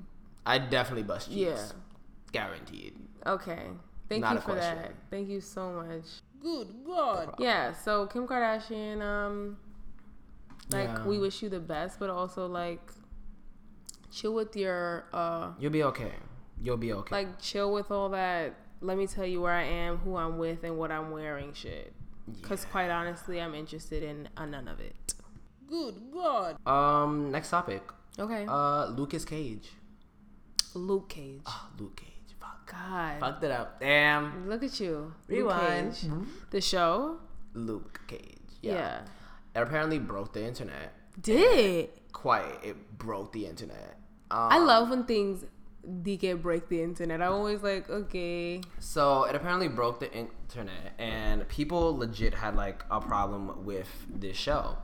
[0.46, 1.40] I'd definitely bust cheeks.
[1.40, 1.72] Yeah.
[2.32, 2.94] Guaranteed.
[3.26, 3.66] Okay.
[4.08, 4.76] Thank Not you a for question.
[4.76, 4.92] that.
[5.10, 6.04] Thank you so much.
[6.42, 7.34] Good God.
[7.38, 7.72] Yeah.
[7.72, 9.56] So Kim Kardashian, um,
[10.70, 11.04] like Yeah.
[11.06, 12.80] we wish you the best, but also like
[14.12, 16.12] chill with your uh You'll be okay.
[16.62, 17.14] You'll be okay.
[17.14, 20.64] like chill with all that let me tell you where i am who i'm with
[20.64, 21.92] and what i'm wearing shit
[22.40, 24.94] because quite honestly i'm interested in uh, none of it
[25.68, 27.82] good god um, next topic.
[28.18, 29.70] okay Uh, Lucas Cage.
[30.74, 32.06] luke cage Oh, Luke Cage.
[32.40, 32.70] Fuck.
[32.70, 33.80] god Fucked it up.
[33.80, 34.48] Damn.
[34.48, 35.86] look at you Rewind.
[35.88, 37.18] luke cage the show
[37.54, 38.38] Luke Cage.
[38.62, 39.00] yeah, Yeah.
[39.56, 40.92] It apparently broke the internet.
[41.20, 42.62] did Quite.
[42.62, 43.96] It broke the internet.
[44.30, 45.44] Um, i love when things
[46.02, 51.46] DK break the internet i'm always like okay So it apparently broke the internet, and
[51.48, 54.78] people legit had like a problem with this show.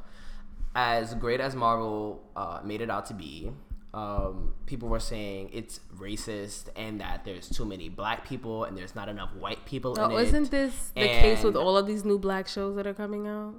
[0.75, 3.51] As great as Marvel uh, made it out to be,
[3.95, 8.95] um, people were saying it's racist and that there's too many black people and there's
[8.95, 10.25] not enough white people in oh, it.
[10.25, 13.55] isn't this the case with all of these new black shows that are coming out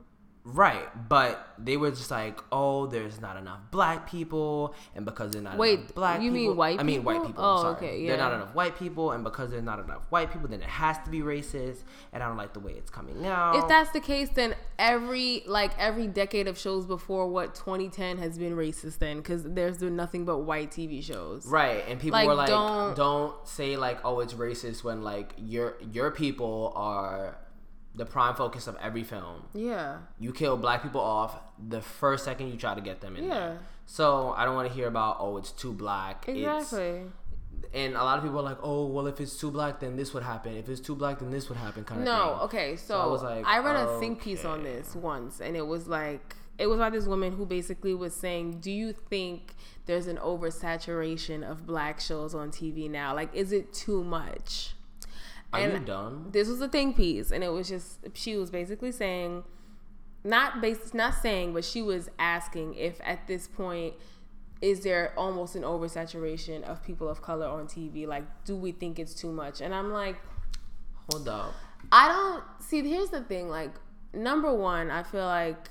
[0.49, 5.43] Right, but they were just like, "Oh, there's not enough black people, and because there's
[5.43, 7.27] not Wait, enough black you mean people, white I mean white people?
[7.27, 7.43] people.
[7.43, 7.75] Oh, sorry.
[7.75, 10.69] okay, They're not enough white people, and because there's not enough white people, then it
[10.69, 11.79] has to be racist,
[12.13, 13.57] and I don't like the way it's coming out.
[13.57, 18.37] If that's the case, then every like every decade of shows before what 2010 has
[18.37, 21.45] been racist then because there's been nothing but white TV shows.
[21.45, 23.47] right, and people Like, were like, don't- don't...
[23.47, 27.37] say like, "Oh, it's racist," when like your your people are
[27.97, 29.43] the prime focus of every film.
[29.53, 29.97] Yeah.
[30.19, 31.35] You kill black people off
[31.75, 33.33] the first second you try to get them in Yeah.
[33.33, 33.59] there.
[33.85, 37.03] So I don't want to hear about, "Oh, it's too black." It's, Exactly.
[37.73, 40.13] and a lot of people are like, "Oh, well, if it's too black, then this
[40.13, 40.55] would happen.
[40.55, 42.39] If it's too black, then this would happen." Kind of No, thing.
[42.47, 42.75] okay.
[42.75, 45.87] So, I was like, I read a think piece on this once, and it was
[45.87, 49.55] like it was about this woman who basically was saying, "Do you think
[49.85, 53.13] there's an oversaturation of black shows on TV now?
[53.15, 54.73] Like, is it too much?"
[55.53, 56.29] Are And you dumb?
[56.31, 59.43] This was a thing piece, and it was just she was basically saying,
[60.23, 63.93] not bas not saying, but she was asking if at this point
[64.59, 68.07] is there almost an oversaturation of people of color on TV?
[68.07, 69.61] Like, do we think it's too much?
[69.61, 70.15] And I'm like,
[71.11, 71.53] Hold up.
[71.91, 72.87] I don't see.
[72.87, 73.49] Here's the thing.
[73.49, 73.71] Like,
[74.13, 75.69] number one, I feel like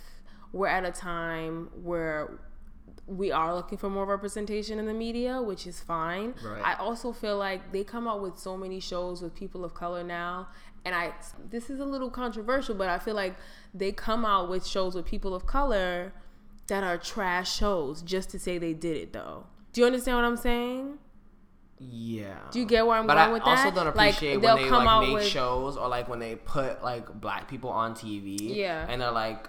[0.53, 2.39] we're at a time where
[3.07, 6.35] we are looking for more representation in the media, which is fine.
[6.45, 6.63] Right.
[6.65, 10.03] I also feel like they come out with so many shows with people of color
[10.03, 10.49] now,
[10.85, 11.13] and I
[11.51, 13.37] this is a little controversial, but I feel like
[13.73, 16.13] they come out with shows with people of color
[16.67, 19.47] that are trash shows just to say they did it though.
[19.73, 20.99] Do you understand what I'm saying?
[21.79, 22.39] Yeah.
[22.51, 23.17] Do you get where I'm going?
[23.17, 25.25] but going I with also don't appreciate they'll when they come like out make with-
[25.27, 28.37] shows or like when they put like black people on TV.
[28.57, 28.87] Yeah.
[28.89, 29.49] And they're like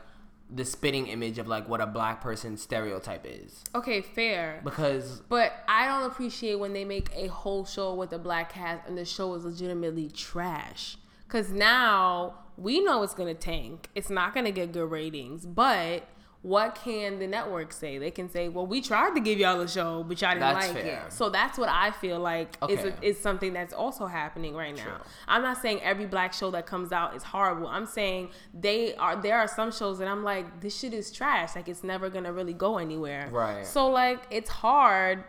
[0.50, 3.64] the spitting image of like what a black person stereotype is.
[3.76, 4.62] Okay, fair.
[4.64, 8.88] Because But I don't appreciate when they make a whole show with a black cast
[8.88, 10.98] and the show is legitimately trash.
[11.28, 13.90] Cause now we know it's gonna tank.
[13.96, 15.46] It's not gonna get good ratings.
[15.46, 16.08] But
[16.44, 17.98] what can the network say?
[17.98, 20.68] They can say, "Well, we tried to give y'all a show, but y'all didn't That's
[20.68, 21.06] like fair.
[21.08, 24.76] it." So that's what I feel like is a, is something that's also happening right
[24.76, 24.84] now.
[24.84, 24.94] True.
[25.28, 27.68] I'm not saying every black show that comes out is horrible.
[27.68, 29.16] I'm saying they are.
[29.22, 31.56] There are some shows that I'm like, this shit is trash.
[31.56, 33.30] Like it's never gonna really go anywhere.
[33.32, 33.66] Right.
[33.66, 35.24] So like it's hard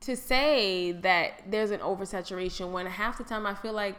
[0.00, 3.96] to say that there's an oversaturation when half the time I feel like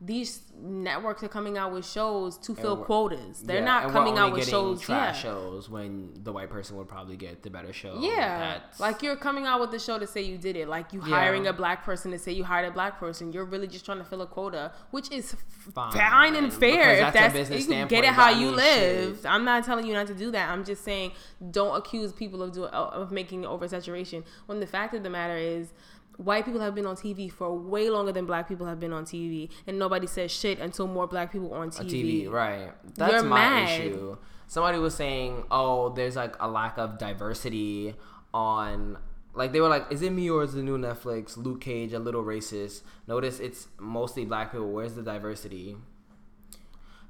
[0.00, 3.42] these networks are coming out with shows to fill quotas.
[3.42, 4.80] They're yeah, not coming out with shows.
[4.80, 5.30] trash yeah.
[5.30, 7.98] shows when the white person would probably get the better show.
[7.98, 10.68] Yeah, like you're coming out with the show to say you did it.
[10.68, 11.16] Like you Yeah.
[11.16, 13.32] hiring a black person to say you hired a black person.
[13.32, 15.34] You're really just trying to fill a quota, which is
[15.74, 16.70] Fine, fine, and fair.
[16.70, 19.26] because If that's that's business you can get it how you live.
[19.26, 20.48] I'm not telling you not to do that.
[20.48, 21.10] I'm just saying
[21.50, 25.72] don't accuse people of doing of making oversaturation when the fact of the matter is.
[26.18, 29.04] White people have been on TV for way longer than black people have been on
[29.04, 32.24] TV, and nobody says shit until more black people on on TV.
[32.24, 32.72] TV, right?
[32.96, 33.80] That's You're my mad.
[33.80, 34.16] issue.
[34.48, 37.94] Somebody was saying, "Oh, there's like a lack of diversity
[38.34, 38.98] on."
[39.34, 42.00] Like they were like, "Is it me or is the new Netflix Luke Cage a
[42.00, 44.72] little racist?" Notice it's mostly black people.
[44.72, 45.76] Where's the diversity?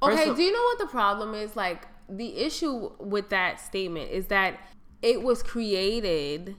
[0.03, 1.57] First Okay, of- do you know what the problem is?
[1.57, 4.59] Like the issue with that statement is that
[5.01, 6.57] it was created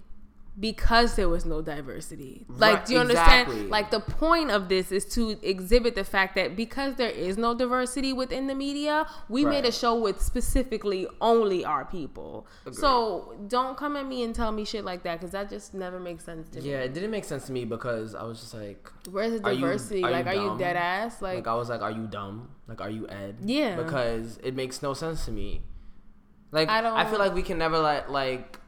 [0.60, 2.46] because there was no diversity.
[2.50, 3.48] Like, Right, do you understand?
[3.48, 3.68] exactly.
[3.70, 7.54] Like the point of this is to exhibit the fact that because there is no
[7.56, 12.46] diversity within the media, we made a show with specifically only our people.
[12.72, 16.00] So don't come at me and tell me shit like that because that just never
[16.00, 16.72] makes sense to me.
[16.72, 19.54] Yeah, it didn't make sense to me because I was just like, Where's the Are
[19.54, 20.04] you- diversity?
[20.04, 21.22] are you like, are you dead ass?
[21.22, 22.50] Like, like I was like, "Are you dumb?
[22.68, 23.76] Like, are you Ed?" Yeah.
[23.82, 25.62] because it makes no sense to me.
[26.52, 26.98] Like I don't.
[26.98, 28.59] I feel like we can never let like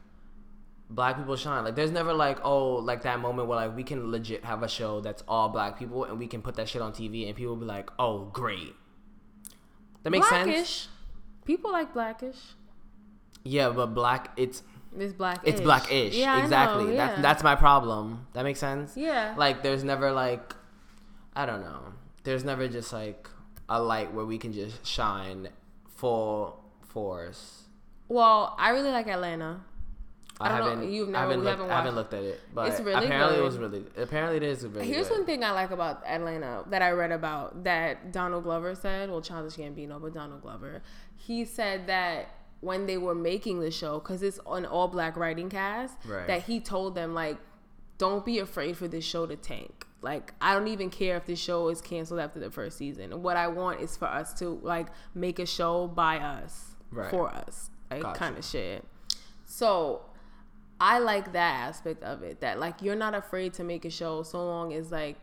[0.94, 1.64] black people shine.
[1.64, 4.68] Like there's never like oh like that moment where like we can legit have a
[4.68, 7.54] show that's all black people and we can put that shit on TV and people
[7.54, 8.74] will be like oh great.
[10.02, 10.46] That makes sense.
[10.46, 10.68] blackish.
[10.68, 10.88] sense.
[11.44, 12.36] People like blackish.
[13.44, 14.62] Yeah, but black it's
[14.98, 15.40] It's black.
[15.44, 16.14] it's blackish.
[16.16, 16.84] Yeah, I exactly.
[16.84, 17.06] know, yeah.
[17.08, 18.26] That's that's my problem.
[18.34, 18.96] That makes sense.
[18.96, 19.34] Yeah.
[19.36, 20.54] Like there's never like
[21.34, 21.94] I don't know.
[22.24, 23.28] There's never just like
[23.68, 25.48] a light where we can just shine
[25.88, 27.62] full force.
[28.08, 29.62] Well, I really like Atlanta.
[30.42, 30.92] I, I don't know, haven't.
[30.92, 33.36] you've I never- haven't looked, haven't I haven't looked at it, but It's really apparently
[33.36, 33.42] good.
[33.42, 33.84] it was really.
[33.96, 34.86] Apparently it is really.
[34.86, 35.18] Here's good.
[35.18, 39.10] one thing I like about Atlanta that I read about that Donald Glover said.
[39.10, 40.82] Well, Childish Gambino, but Donald Glover.
[41.16, 42.28] He said that
[42.60, 46.26] when they were making the show, because it's an all black writing cast, Right.
[46.28, 47.36] that he told them like,
[47.98, 49.86] don't be afraid for this show to tank.
[50.00, 53.22] Like I don't even care if this show is canceled after the first season.
[53.22, 57.08] What I want is for us to like make a show by us Right.
[57.10, 58.18] for us, like Gotcha.
[58.18, 58.84] kind of shit.
[59.44, 60.02] So
[60.82, 62.40] I like that aspect of it.
[62.40, 65.16] That like you're not afraid to make a show so long as like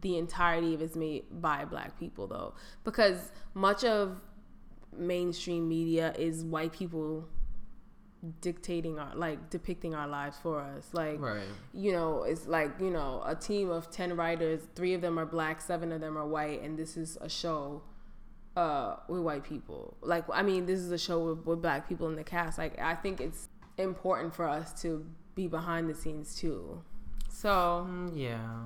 [0.00, 2.54] the entirety of it's made by black people though.
[2.82, 4.20] Because much of
[4.96, 7.28] mainstream media is white people
[8.40, 10.88] dictating our like depicting our lives for us.
[10.92, 11.42] Like Right.
[11.72, 15.24] you know, it's like, you know, a team of 10 writers, 3 of them are
[15.24, 17.82] black, 7 of them are white and this is a show
[18.56, 19.96] uh with white people.
[20.02, 22.58] Like I mean, this is a show with, with black people in the cast.
[22.58, 23.48] Like I think it's
[23.82, 26.82] important for us to be behind the scenes too.
[27.28, 28.64] So, Mm, yeah.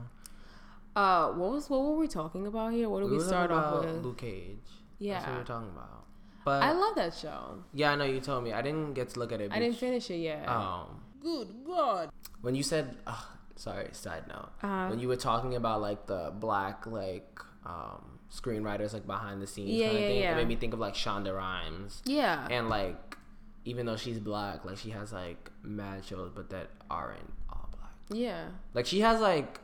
[0.97, 2.89] uh what was what were we talking about here?
[2.89, 4.05] What did we, were start off with?
[4.05, 4.59] Luke Cage.
[4.99, 6.05] Yeah, That's what we were talking about.
[6.45, 7.65] But I love that show.
[7.73, 8.53] yeah, I know you told me.
[8.53, 9.51] I didn't get to look at it.
[9.53, 10.47] I didn't finish it yet.
[10.49, 12.11] Um, Good God.
[12.43, 13.17] when you said, uh,
[13.57, 14.51] sorry, side note.
[14.63, 14.89] Uh-huh.
[14.91, 19.71] When you were talking about like the black like um screenwriters like behind the scenes
[19.71, 20.33] Yeah, kind of yeah, thing, yeah.
[20.33, 22.47] it made me think of like Shonda Rhimes Yeah.
[22.51, 23.17] and like
[23.65, 27.93] even though she's black, like she has like mad shows, but that aren't all black.
[28.11, 28.47] Yeah.
[28.75, 29.61] Like she has like,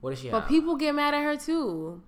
[0.00, 0.42] what does she have?
[0.42, 2.02] But people get mad at her too.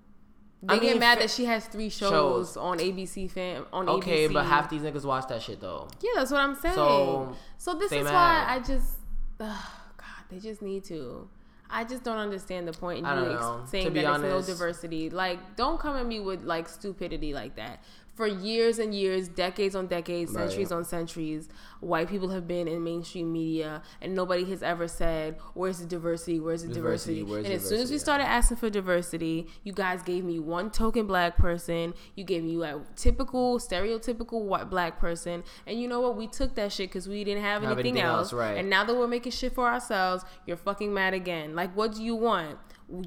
[0.65, 2.57] They I get mean, mad fa- that she has three shows, shows.
[2.57, 4.33] on ABC fam on okay, ABC.
[4.33, 5.89] but half these niggas watch that shit though.
[6.01, 6.77] Yeah, that's what I'm saying.
[6.77, 8.13] So, So, this is mad.
[8.13, 8.93] why I just,
[9.41, 9.49] ugh,
[9.97, 11.29] God, they just need to.
[11.69, 15.09] I just don't understand the point in you ex- saying that be there's no diversity.
[15.11, 17.83] Like, don't come at me with like stupidity like that.
[18.15, 20.43] For years and years, decades on decades, Right.
[20.47, 21.49] centuries on centuries,
[21.81, 26.39] white people have been in mainstream media, and nobody has ever said, "Where's the diversity?
[26.39, 27.99] Where's the diversity?" Diversity, where's and as soon as we diversity?
[28.01, 31.95] started asking for diversity, you guys gave me one token black person.
[32.15, 36.15] You gave me a typical, stereotypical white black person, and you know what?
[36.15, 38.19] We took that shit because we didn't have Have anything, anything else.
[38.25, 38.59] else, right.
[38.59, 41.55] And now that we're making shit for ourselves, you're fucking mad again.
[41.57, 42.59] Like, what do you want?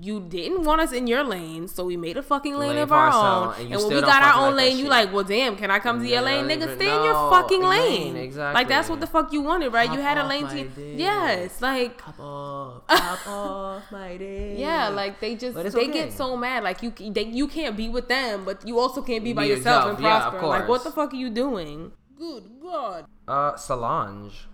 [0.03, 2.91] You didn't want us in your lane, so we made a fucking lane, Lane of
[2.91, 3.53] our own.
[3.59, 4.89] and And, when we got our own like lane, you shit.
[4.89, 6.63] like, well, damn, can I come to your Yeah, lane, don't nigga?
[6.63, 8.15] even- Stay in your fucking lane, lane.
[8.17, 8.53] exactly.
[8.59, 9.91] Like that's what the fuck you wanted, right?
[9.93, 10.63] you had a lane my to.
[10.69, 10.93] dick.
[10.97, 14.55] Yes, like Pop off, pop off my day.
[14.57, 15.93] yeah, like they just But it's they okay.
[15.93, 16.63] get so mad.
[16.63, 19.85] Like you they, you can't be with them, but you also can't be by yourself
[19.85, 19.95] yourself.
[19.97, 20.47] and Yeah, of prosper.
[20.47, 21.91] like what the fuck are you doing?
[22.17, 23.05] Good God.
[23.27, 24.47] Uh, Solange.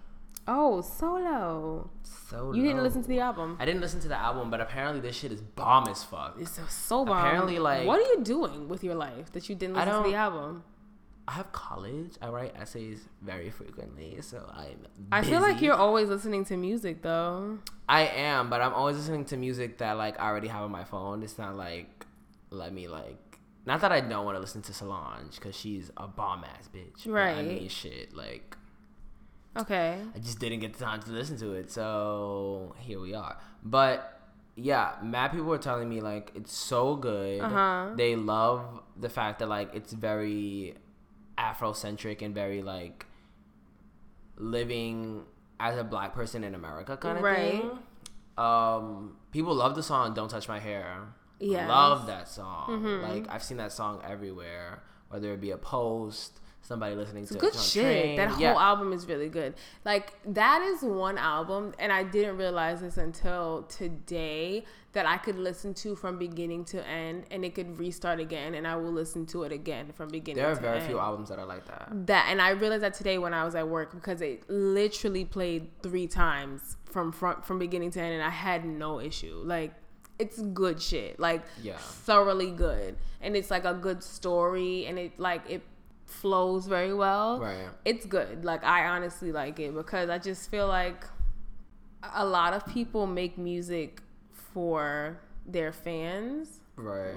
[0.47, 1.89] Oh, solo.
[2.04, 2.54] Solo.
[2.54, 3.58] You didn't listen to the album.
[3.60, 6.38] I didn't listen to the album, but apparently this shit is bomb as fuck.
[6.39, 7.17] It's so, so bomb.
[7.17, 10.15] Apparently, like- what are you doing with your life that you didn't listen to the
[10.15, 10.63] album?
[11.27, 12.13] I have college.
[12.21, 14.80] I write essays very frequently, so I'm.
[15.12, 17.60] I feel like you're always listening to music though.
[17.88, 20.84] I am, but I'm always listening to music that like I already have on my
[20.84, 21.21] phone.
[21.23, 22.06] It's not like
[22.49, 23.17] let me like.
[23.67, 27.06] Not that I don't want to listen to Solange because she's a bomb ass bitch.
[27.06, 28.13] but I mean, shit.
[28.15, 28.58] Like
[29.58, 30.00] Okay.
[30.16, 33.38] I just didn't get the time to listen to it, so here we are.
[33.64, 34.20] But
[34.56, 37.42] yeah, mad people were telling me like it's so good.
[37.42, 37.90] Uh-huh.
[37.96, 40.76] They love the fact that like it's very
[41.38, 43.06] Afrocentric and very like
[44.38, 45.24] living
[45.60, 47.62] as a black person in America kind of Right.
[47.62, 47.80] thing.
[48.38, 52.68] Um, people love the song "Don't Touch My Hair." Yeah, love that song.
[52.70, 53.02] Mhm.
[53.02, 57.36] Like I've seen that song everywhere, whether it be a post, somebody listening to It's
[57.36, 57.84] it good shit.
[57.84, 58.15] train.
[58.17, 58.56] That whole Yeah.
[58.56, 59.56] album is really good.
[59.84, 65.38] Like that is one album, and I didn't realize this until today that I could
[65.38, 69.26] listen to from beginning to end, and it could restart again, and I will listen
[69.28, 70.41] to it again from beginning.
[70.43, 70.47] To end.
[70.47, 70.88] There are to very end.
[70.88, 71.88] few albums that are like that.
[72.08, 75.69] that and I realized that today when I was at work because it literally played
[75.82, 79.41] three times from front from beginning to end and I had no issue.
[79.45, 79.74] Like
[80.19, 81.19] it's good shit.
[81.19, 81.78] Like Yeah.
[81.78, 82.97] thoroughly good.
[83.21, 85.63] And it's like a good story and it like it
[86.12, 87.39] flows very well.
[87.39, 87.69] Right.
[87.86, 88.43] It's good.
[88.45, 91.06] Like I honestly like it because I just feel like
[92.15, 94.02] a lot of people make music
[94.54, 97.13] for their fans Right.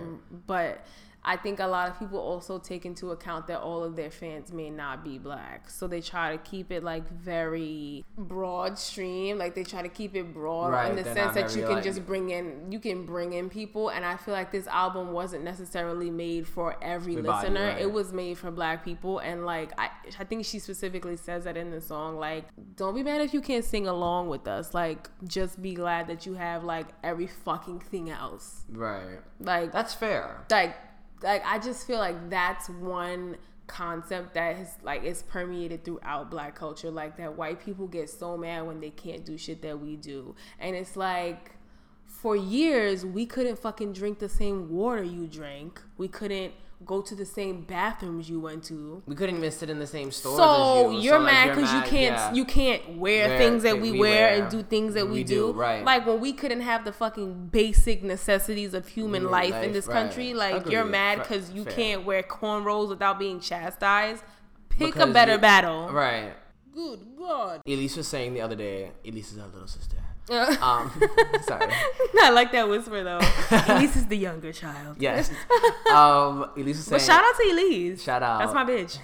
[0.47, 0.85] but
[1.27, 4.53] I think a lot of people also take into account that all of their fans
[4.53, 5.71] may not be black.
[5.71, 9.39] So they try to keep it like very broad stream.
[9.39, 11.85] Like they try to keep it broad Right, in the sense that you can like-
[11.85, 15.45] just bring in you can bring in people and I feel like this album wasn't
[15.45, 17.67] necessarily made for every Everybody, listener.
[17.69, 17.81] right.
[17.81, 21.57] It was made for black people and like I I think she specifically says that
[21.57, 22.45] in the song like
[22.77, 24.75] don't be mad if you can't sing along with us.
[24.75, 28.65] Like just be glad that you have like every fucking thing else.
[28.71, 29.21] Right.
[29.41, 30.45] Like That's fair.
[30.51, 30.77] like
[31.23, 36.55] like I just feel like that's one concept that is like is permeated throughout black
[36.55, 39.97] culture like that white people get so mad when they can't do shit that we
[39.97, 40.35] do.
[40.59, 41.53] And it's like
[42.07, 45.81] for years we couldn't fucking drink the same water you drank.
[45.97, 46.53] We couldn't
[46.87, 50.11] go to the same bathrooms you went to We couldn't even sit in the same
[50.11, 50.37] store.
[50.37, 51.01] so you.
[51.01, 52.33] you're like, mad because you can't yeah.
[52.35, 54.43] you can't wear Wear things that we, we wear, wear.
[54.43, 55.53] and do things that we, We do.
[55.53, 55.85] do, right.
[55.85, 59.87] Like when we couldn't have the fucking basic necessities of human Human life, in this
[59.87, 59.95] right.
[59.95, 60.35] country.
[60.35, 61.73] Like you're mad because you Fair.
[61.73, 64.23] can't wear cornrows without being chastised.
[64.69, 65.89] Pick a better battle.
[65.91, 66.33] Right.
[66.75, 67.61] Good God.
[67.67, 68.91] Elise was saying the other day.
[69.07, 69.97] Elise is our little sister.
[70.31, 70.91] Um,
[71.43, 71.71] sorry.
[72.23, 73.21] I like that whisper though.
[73.69, 74.97] Elise is the younger child.
[74.99, 75.31] Yes.
[75.93, 76.99] Um, Elise was saying.
[76.99, 78.03] But shout out to Elise.
[78.03, 78.39] Shout out.
[78.41, 78.99] That's my bitch.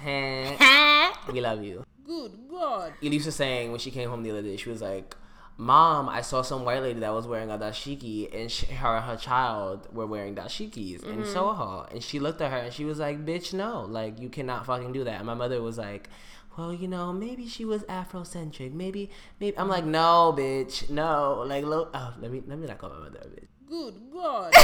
[1.31, 1.85] we love you.
[2.05, 2.93] Good God.
[3.01, 5.15] Elise was saying when she came home the other day, she was like,
[5.57, 9.05] "Mom, I saw some white lady that was wearing a dashiki, and she, her and
[9.05, 11.31] her child were wearing dashikis in Mm-hmm.
[11.31, 13.81] Soho." And she looked at her and she was like, "Bitch, no!
[13.87, 16.09] Like you cannot fucking do that." And my mother was like.
[16.57, 18.73] Well, you know, maybe she was Afrocentric.
[18.73, 19.09] Maybe,
[19.39, 21.43] maybe I'm like, no, bitch, no.
[21.47, 23.47] Like, lo- oh, let me let me not call my mother a bitch.
[23.69, 24.53] Good God.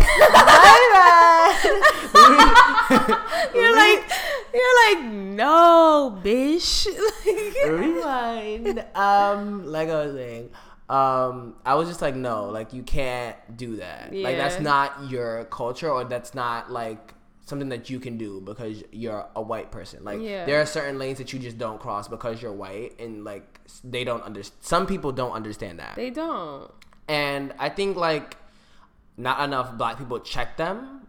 [3.56, 4.04] You're like,
[4.54, 6.88] you're like, no, bitch.
[7.68, 8.84] rewind.
[8.94, 10.50] Um, like I was saying,
[10.90, 14.14] um, I was just like, no, like you can't do that.
[14.14, 17.14] Like that's not your culture, or that's not like
[17.48, 20.04] something that you can do because you're a white person.
[20.04, 20.46] Like Yeah.
[20.46, 24.04] there are certain lanes that you just don't cross because you're white, and like they
[24.04, 24.58] don't understand.
[24.64, 26.70] Some people don't understand that, They don't.
[27.08, 28.38] and I think like
[29.18, 31.08] not enough black people check them.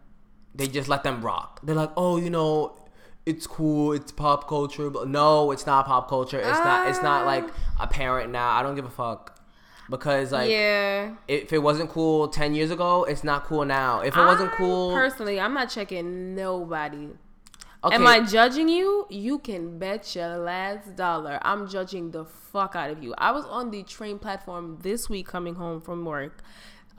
[0.54, 1.60] They just let them rock.
[1.62, 2.74] They're like, oh, you know.
[3.26, 3.92] It's cool.
[3.92, 6.38] It's pop culture, but no, it's not pop culture.
[6.38, 6.88] It's not.
[6.88, 7.26] It's not Ah.
[7.26, 7.44] like
[7.78, 8.48] apparent now.
[8.52, 9.37] I don't give a fuck
[9.90, 11.14] because like yeah.
[11.26, 14.92] if it wasn't cool 10 years ago it's not cool now if it wasn't cool
[14.92, 17.08] Personally, I'm not checking nobody.
[17.84, 19.06] okay Am I judging you?
[19.08, 21.38] You can bet your last dollar.
[21.42, 23.14] I'm judging the fuck out of you.
[23.16, 26.42] I was on the train platform this week coming home from work.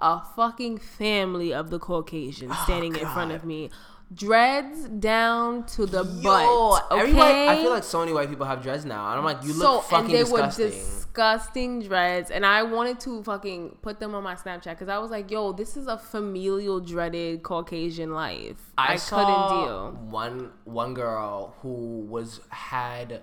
[0.02, 3.70] A fucking family of the Caucasians oh, standing in front Oh, of me.
[4.14, 6.91] Dreads down to the Yo, butt.
[6.91, 7.47] Okay?
[7.47, 9.10] I feel like so many white people have dreads now.
[9.12, 10.66] And I'm like, you look fucking and they disgusting.
[10.66, 14.97] were disgusting dreads, and I wanted to fucking put them on my Snapchat because I
[14.97, 19.97] was like, "Yo, this is a familial dreaded Caucasian life." I, I, couldn't deal.
[20.10, 23.22] one one girl who was had,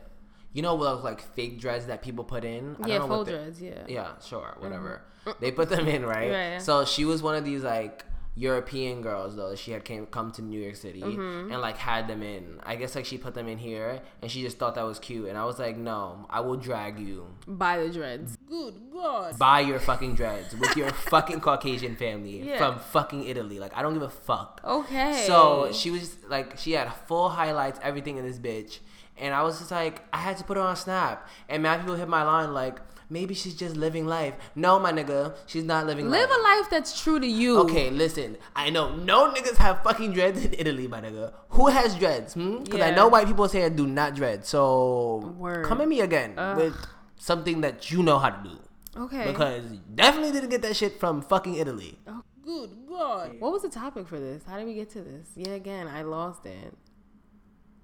[0.53, 2.76] you know, those like fake dreads that people put in.
[2.82, 3.61] I Yeah, don't know the- dreads.
[3.61, 3.82] Yeah.
[3.89, 5.03] Yeah, sure, whatever.
[5.26, 5.41] Mm-hmm.
[5.41, 6.30] They put them in, right?
[6.53, 6.62] Right.
[6.62, 8.05] So she was one of these like
[8.37, 9.55] European girls though.
[9.55, 11.51] She had came come to New York City Mm-hmm.
[11.53, 12.61] and like had them in.
[12.64, 15.28] I guess like she put them in here and she just thought that was cute.
[15.28, 18.37] And I was like, no, I will drag you By the dreads.
[18.49, 19.39] Good God.
[19.39, 22.59] buy your fucking dreads with your fucking Caucasian family Yeah.
[22.59, 23.59] from fucking Italy.
[23.59, 24.61] Like I don't give a fuck.
[24.64, 25.24] Okay.
[25.26, 28.80] So she was like, she had full highlights, everything in this bitch,
[29.16, 31.95] and I was just like, I had to put her on Snap, and mad people
[31.95, 32.76] hit my line like,
[33.09, 34.35] maybe she's just living life.
[34.55, 36.39] No, my nigga, she's not living live life.
[36.39, 37.59] a life that's true to you.
[37.61, 38.37] Okay, listen.
[38.55, 41.33] I know no niggas have fucking dreads in Italy, my nigga.
[41.51, 42.35] Who has dreads?
[42.35, 42.95] Because I Yeah.
[42.95, 44.45] know white people say I do not dread.
[44.45, 45.65] So Word.
[45.67, 46.57] come at me again Ugh.
[46.57, 46.77] with
[47.17, 48.57] something that you know how to do.
[48.99, 49.27] Okay.
[49.27, 51.99] Because you definitely didn't get that shit from fucking Italy.
[52.09, 53.37] Oh, good God.
[53.39, 54.43] What was the topic for this?
[54.47, 55.29] How did we get to this?
[55.37, 56.73] Yeah, again, I lost it.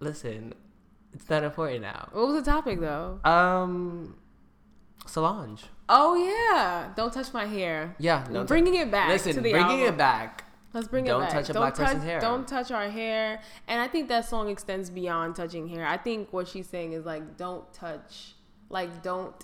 [0.00, 0.54] Listen,
[1.12, 2.08] it's not important now.
[2.12, 3.20] What was the topic though?
[3.24, 4.16] Um,
[5.06, 5.64] Solange.
[5.88, 7.94] Oh yeah, don't touch my hair.
[7.98, 9.08] Yeah, no, bringing it back.
[9.08, 9.94] Listen, to the bringing album.
[9.94, 10.44] it back.
[10.72, 11.32] Let's bring Don't it back.
[11.34, 12.18] touch a don't black touch, person's hair.
[12.18, 13.42] Don't touch our hair.
[13.68, 15.86] And I think that song extends beyond touching hair.
[15.86, 18.32] I think what she's saying is like, don't touch,
[18.70, 19.34] like, don't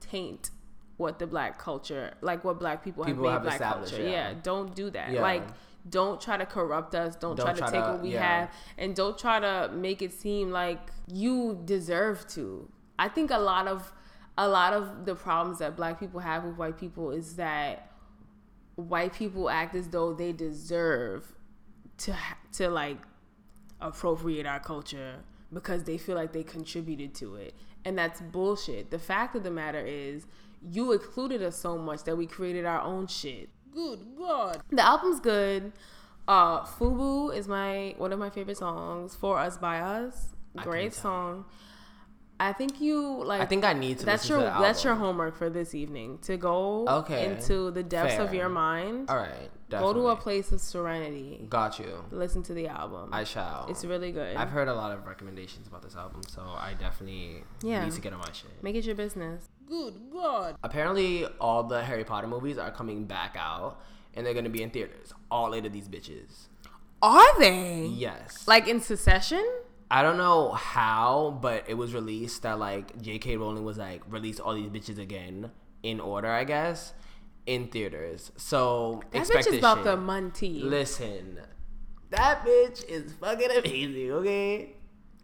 [0.00, 0.50] taint
[0.98, 4.02] what the black culture, like what black people, People have have made black culture.
[4.02, 4.10] yeah.
[4.10, 4.34] Yeah.
[4.42, 5.10] don't do that.
[5.12, 5.22] Yeah.
[5.22, 5.44] Like,
[5.88, 7.16] don't try to corrupt us.
[7.16, 8.40] Don't, Don't try to try take to- what we yeah.
[8.40, 12.68] have, and don't try to make it seem like you deserve to.
[12.98, 13.90] I think a lot of
[14.38, 17.90] a lot of the problems that black people have with white people is that
[18.76, 21.34] white people act as though they deserve
[21.98, 22.14] to
[22.52, 22.98] to like
[23.80, 25.16] appropriate our culture
[25.52, 27.52] because they feel like they contributed to it.
[27.84, 28.90] And that's bullshit.
[28.90, 30.26] The fact of the matter is
[30.70, 33.48] you included us so much that we created our own shit.
[33.74, 34.62] Good god.
[34.70, 35.72] The album's good.
[36.28, 39.16] Uh fubu is my one of my favorite songs.
[39.16, 40.28] For us by us.
[40.56, 41.44] Great song
[42.40, 44.06] i think you like I think I need to.
[44.06, 47.26] that's your to the that's your homework for this evening to go Okay.
[47.26, 51.78] into the depths of your mind All right, go to a place of serenity Got
[51.78, 52.04] you.
[52.10, 53.66] listen to the album I shall.
[53.68, 57.44] it's really good I've heard a lot of recommendations about this album, so I definitely
[57.62, 57.84] Yeah.
[57.84, 58.62] need to get on my shit.
[58.62, 63.36] make it your business good god Apparently, all the Harry Potter movies are coming back
[63.38, 63.80] out,
[64.14, 65.12] and they're gonna be in theaters.
[65.30, 66.46] All eight of these bitches.
[67.02, 68.46] are they Yes.
[68.48, 69.44] like in succession
[69.90, 73.36] I don't know how, but it was released that like J.K.
[73.36, 75.50] Rowling was like release all these bitches again
[75.82, 76.92] in order, I guess,
[77.46, 78.30] in theaters.
[78.36, 79.84] So that expect bitch is about shit.
[79.84, 81.40] the money Listen,
[82.10, 84.12] that bitch is fucking amazing.
[84.12, 84.74] Okay,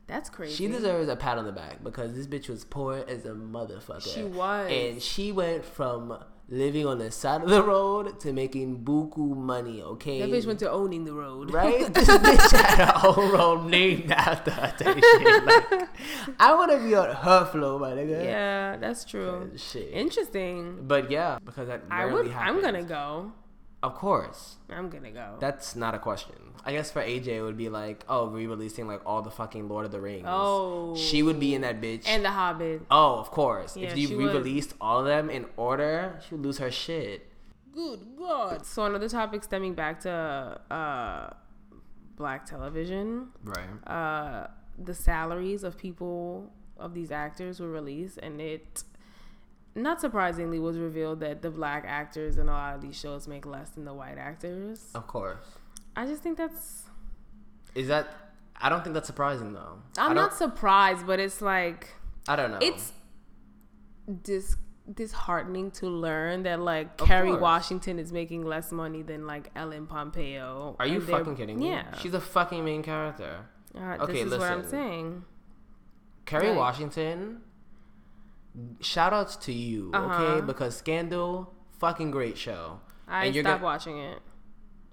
[0.07, 3.27] that's crazy she deserves a pat on the back because this bitch was poor as
[3.27, 4.15] a motherfucker.
[4.15, 4.71] She was.
[4.71, 6.19] and she went from
[6.49, 9.81] living on the side of the road to making buku money.
[9.83, 11.93] Okay, that bitch went to owning the road Right?
[11.95, 14.73] this bitch had her own road named after her.
[14.79, 14.97] type.
[15.47, 15.89] Like,
[16.39, 18.23] I want to be on her flow, my nigga.
[18.25, 19.89] yeah that's true Shit.
[19.93, 22.57] interesting But yeah, because that i rarely would happens.
[22.57, 23.33] i'm gonna go
[23.85, 24.57] Of course.
[24.71, 26.37] i'm gonna go That's not a question.
[26.65, 29.85] I guess for AJ, it would be like, oh, re-releasing like all the fucking Lord
[29.85, 30.25] of the Rings.
[30.27, 30.97] Oh.
[30.97, 32.05] She would be in that bitch.
[32.09, 33.77] and the hobbit oh, of course.
[33.77, 37.29] Yeah, if you re-released all of them in order, she would lose her shit.
[37.75, 38.65] Good God.
[38.65, 40.13] So another topic stemming back to
[40.71, 41.31] uh,
[42.17, 43.69] black television, Right.
[43.87, 44.47] uh,
[44.83, 48.85] the salaries of people of these actors were released, and it,
[49.75, 53.45] not surprisingly, was revealed that the black actors in a lot of these shows make
[53.47, 54.87] less than the white actors.
[54.95, 55.45] Of course.
[55.97, 56.85] I just think that's.
[57.75, 58.09] Is that?
[58.61, 59.79] I don't think that's surprising though.
[59.99, 61.89] I'm don't- surprised, but it's like
[62.29, 62.59] I don't know.
[62.61, 62.93] it's
[64.23, 64.57] dis
[64.93, 67.41] disheartening to learn that like Of Kerry course.
[67.41, 70.77] Washington is making less money than like Ellen Pompeo.
[70.79, 71.69] Are you fucking kidding me?
[71.71, 71.97] Yeah.
[71.99, 73.47] She's a fucking main character.
[73.75, 75.25] Uh, Okay, this is what I'm saying.
[76.27, 76.57] Kerry Right.
[76.57, 77.41] Washington,
[78.81, 80.23] shout outs to you, Uh-huh.
[80.25, 80.47] okay?
[80.47, 82.81] Because Scandal, fucking great show.
[83.09, 84.19] I And you're stopped watching it.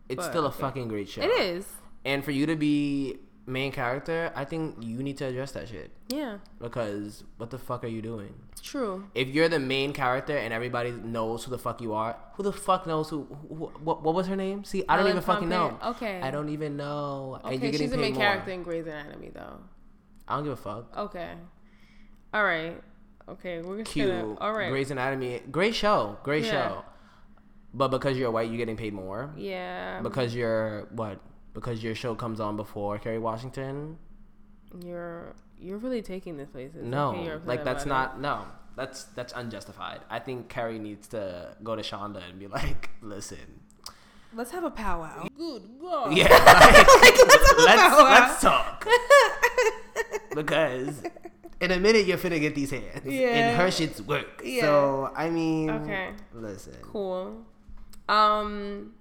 [0.10, 0.60] It's still a okay.
[0.60, 1.22] fucking great show.
[1.22, 1.66] It is.
[2.04, 5.92] And for you to be main character, I think you need to address that shit.
[6.10, 6.40] Yeah.
[6.60, 8.34] Because what the fuck are you doing?
[8.62, 9.06] True.
[9.16, 12.52] If you're the main character and everybody knows who the fuck you are, who the
[12.52, 13.24] fuck knows who?
[13.48, 14.64] who what, what was her name?
[14.66, 15.78] See, I don't Ellen even fucking know.
[15.86, 16.20] Okay.
[16.22, 17.40] I don't even know.
[17.44, 18.24] and Okay, you're getting she's the main more.
[18.24, 19.60] character in Grey's Anatomy, though.
[20.28, 20.98] I don't give a fuck.
[20.98, 21.34] Okay.
[22.34, 22.82] All right.
[23.32, 24.10] Okay, we're just Cute.
[24.10, 24.36] gonna.
[24.40, 24.70] All right.
[24.70, 26.52] Grey's Anatomy, great show, great Yeah.
[26.52, 26.86] show.
[27.74, 29.32] But because you're white, you're getting paid more.
[29.38, 30.02] Yeah.
[30.02, 31.20] Because you're what?
[31.54, 33.98] Because your show comes on before Kerry Washington.
[34.86, 36.84] You're you're really taking this places.
[36.84, 38.46] No, Okay, you're like that's about not no.
[38.76, 40.02] That's that's unjustified.
[40.10, 43.62] I think Kerry needs to go to Shonda and be like, listen.
[44.34, 45.28] Let's have a powwow.
[45.38, 46.14] Good God.
[46.16, 46.88] yeah, like,
[47.58, 48.88] let's let's talk
[50.34, 51.04] because
[51.62, 53.30] in a minute you're finna get these hands Yeah.
[53.30, 54.42] and her shit's work.
[54.44, 54.62] Yeah.
[54.62, 56.14] So I mean, Okay.
[56.34, 57.46] listen, Cool.
[58.10, 58.94] Um,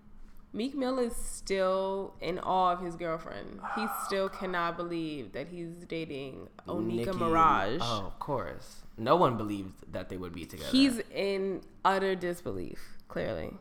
[0.53, 3.61] Meek Mill is still in awe of his girlfriend.
[3.77, 7.79] He still cannot believe that he's dating Onika Nicki- Minaj.
[7.81, 10.71] Oh, of course, no one believed that they would be together.
[10.71, 12.99] He's in utter disbelief.
[13.09, 13.55] Clearly.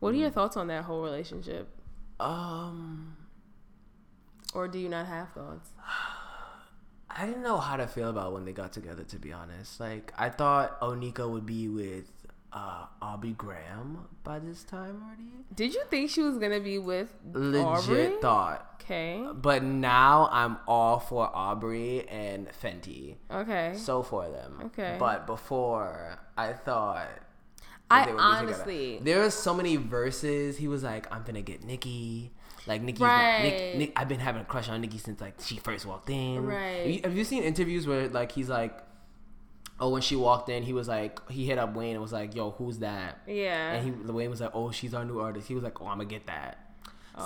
[0.00, 1.68] What are your thoughts on that whole relationship?
[2.20, 3.16] um.
[4.54, 5.70] Or do you not have thoughts?
[7.18, 9.02] I didn't know how to feel about when they got together.
[9.04, 12.04] To be honest, like I thought Onika would be with
[12.52, 15.44] uh, Aubrey Graham by this time already.
[15.54, 18.12] Did you think she was gonna be with Legit Aubrey?
[18.20, 19.22] thought, Okay.
[19.34, 23.16] but now I'm all for Aubrey and Fenty.
[23.30, 23.74] Okay.
[23.76, 24.60] So for them.
[24.66, 24.96] Okay.
[24.98, 27.08] But before, I thought.
[27.90, 28.52] I that they would be together.
[28.52, 30.58] honestly- there was so many verses.
[30.58, 32.32] He was like, "I'm gonna get Nikki."
[32.66, 33.42] Like Nikki's my, Right.
[33.42, 36.44] Nick, Nick, I've been having a crush on Nikki since like she first walked in.
[36.46, 36.80] Right.
[36.80, 38.76] Have you, have you seen interviews where like he's like,
[39.80, 42.34] oh, when she walked in, he was like, he hit up Wayne and was like,
[42.34, 43.72] "Yo, who's that?" yeah.
[43.74, 45.98] And he, Wayne was like, "Oh, she's our new artist." He was like, "Oh, I'm
[45.98, 46.58] gonna get that."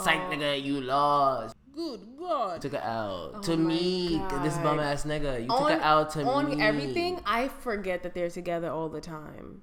[0.04, 0.30] Psych, Oh.
[0.30, 1.56] nigga, you lost.
[1.74, 2.60] Good God.
[2.60, 4.20] Took a L Oh to me.
[4.42, 5.40] This bum ass nigga.
[5.40, 6.62] You took on, a L to on me.
[6.62, 9.62] everything, I forget that they're together all the time.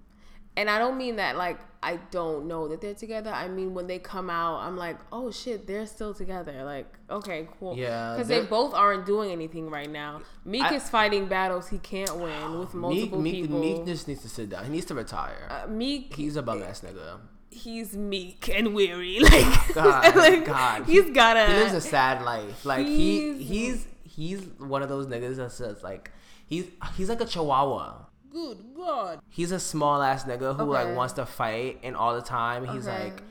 [0.58, 3.30] And I don't mean that like I don't know that they're together.
[3.32, 6.64] I mean when they come out, I'm like, oh shit, they're still together.
[6.66, 7.78] Like, okay, cool.
[7.78, 10.22] Yeah, because they both aren't doing anything right now.
[10.44, 13.60] Meek I- is fighting battles he can't win with multiple Meek, people.
[13.62, 14.66] Meek just needs to sit down.
[14.66, 15.48] He needs to retire.
[15.50, 17.20] uh, Meek, He's a bum ass nigga.
[17.52, 19.20] he's meek and weary.
[19.22, 20.86] Like, God, like, God.
[20.86, 21.46] he's gotta.
[21.54, 22.66] He lives a sad life.
[22.66, 26.12] Like he He's- he's he's one of those niggas that says like
[26.48, 26.66] he's
[26.98, 28.08] he's like a chihuahua.
[28.32, 29.20] Good God.
[29.30, 30.86] He's a small ass nigga who Okay.
[30.88, 33.06] like wants to fight and all the time he's Okay.
[33.06, 33.24] like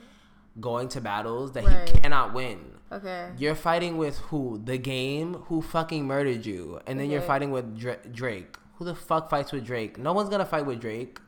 [0.59, 1.89] going to battles that Right.
[1.89, 2.59] he cannot win.
[2.91, 3.31] Okay.
[3.37, 4.59] You're fighting with who?
[4.63, 6.79] The game who fucking murdered you.
[6.87, 8.57] And then you're fighting with Dra- Drake.
[8.77, 9.97] Who the fuck fights with Drake?
[9.97, 11.19] No one's gonna fight with Drake.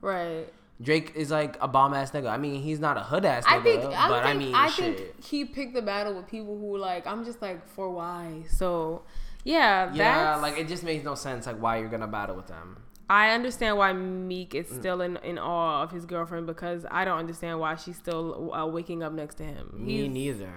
[0.00, 0.46] Right.
[0.80, 2.30] Drake is like a bomb ass nigga.
[2.30, 4.54] I mean, he's not a hood ass nigga, I think I but think, I mean,
[4.54, 4.96] I shit.
[4.96, 8.44] think he picked the battle with people who like I'm just like for why.
[8.48, 9.02] So
[9.42, 12.76] yeah, yeah, like it just makes no sense like why you're gonna battle with them.
[13.10, 14.78] I understand why Meek is Mm.
[14.78, 18.66] still in, in awe of his girlfriend because I don't understand why she's still uh,
[18.66, 19.70] waking up next to him.
[19.74, 20.52] Me He's- neither.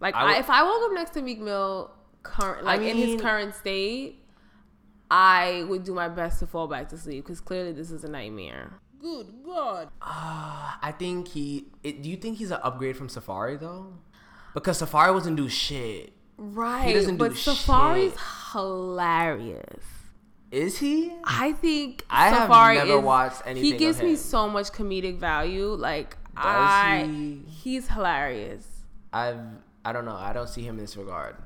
[0.00, 1.90] Like I I if I woke up next to Meek Mill,
[2.22, 4.18] current like in mean- his current state,
[5.10, 8.08] I would do my best to fall back to sleep because clearly this is a
[8.08, 8.72] nightmare.
[9.00, 9.88] Good God.
[10.00, 11.66] Uh, I think he.
[11.82, 13.92] It, do you think he's an upgrade from Safaree though?
[14.54, 16.12] Because Safaree wasn't do shit.
[16.38, 18.20] Right, He doesn't do but Safaree's shit.
[18.52, 19.84] hilarious.
[20.52, 21.10] Is he?
[21.24, 23.72] I think I have never is, watched anything.
[23.72, 25.68] He gives me so much comedic value.
[25.68, 27.40] Like I, he?
[27.50, 28.66] he's hilarious.
[29.12, 29.40] I've.
[29.84, 30.14] I don't know.
[30.14, 31.36] I don't see him in this regard.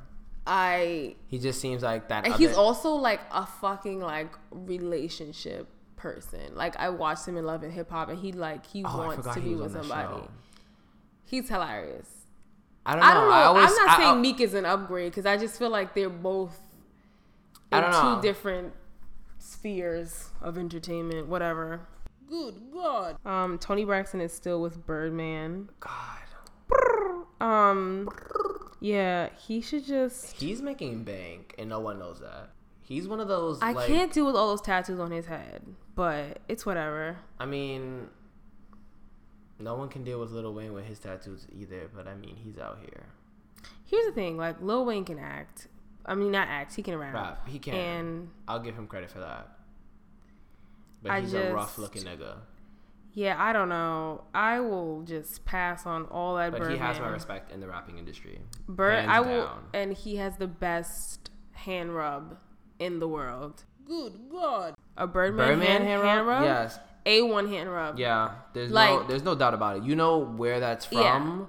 [0.46, 2.24] I He just seems like that.
[2.24, 6.54] and other- he's also like a fucking like relationship person.
[6.54, 9.34] Like I watched him in Love and Hip Hop, and he like he Oh, wants
[9.34, 10.22] to be with somebody.
[11.24, 12.08] He's hilarious.
[12.84, 13.06] I don't know.
[13.06, 13.34] I don't know.
[13.34, 15.70] I always, I'm not I- saying I- Meek is an upgrade because I just feel
[15.70, 16.56] like they're both
[17.72, 18.16] I in don't know.
[18.16, 18.72] two different
[19.46, 21.28] spheres of entertainment.
[21.28, 21.80] Whatever.
[22.28, 23.16] Good God.
[23.24, 25.70] Um, Toni Braxton is still with Birdman.
[25.80, 26.18] God,
[27.40, 28.08] Um,
[28.80, 30.32] yeah, he should just.
[30.32, 32.50] he's making bank, and no one knows that.
[32.82, 33.58] He's one of those.
[33.62, 35.62] I like, can't deal with all those tattoos on his head,
[35.94, 37.16] but it's whatever.
[37.38, 38.08] I mean,
[39.58, 41.90] no one can deal with Lil Wayne with his tattoos either.
[41.94, 43.06] But I mean, he's out here.
[43.84, 45.68] Here's the thing: like Lil Wayne can act.
[46.06, 46.74] I mean, not act.
[46.74, 47.14] He can rap.
[47.14, 47.74] Rap, he can.
[47.74, 49.48] And I'll give him credit for that.
[51.02, 52.36] But I he's a rough looking nigga.
[53.12, 54.24] Yeah, I don't know.
[54.34, 56.52] I will just pass on all that.
[56.52, 56.76] But Birdman.
[56.78, 58.40] he has my respect in the rapping industry.
[58.68, 59.64] Bird, Hands I will, down.
[59.72, 62.36] and he has the best hand rub
[62.78, 63.64] in the world.
[63.86, 66.40] Good God, a Birdman, Birdman hand, hand, hand rub?
[66.40, 66.44] rub.
[66.44, 66.78] Yes.
[67.06, 67.98] A one hand rub.
[67.98, 68.32] Yeah.
[68.52, 69.82] There's no there's no doubt about it.
[69.84, 71.18] You know where that's Yeah.
[71.18, 71.48] from.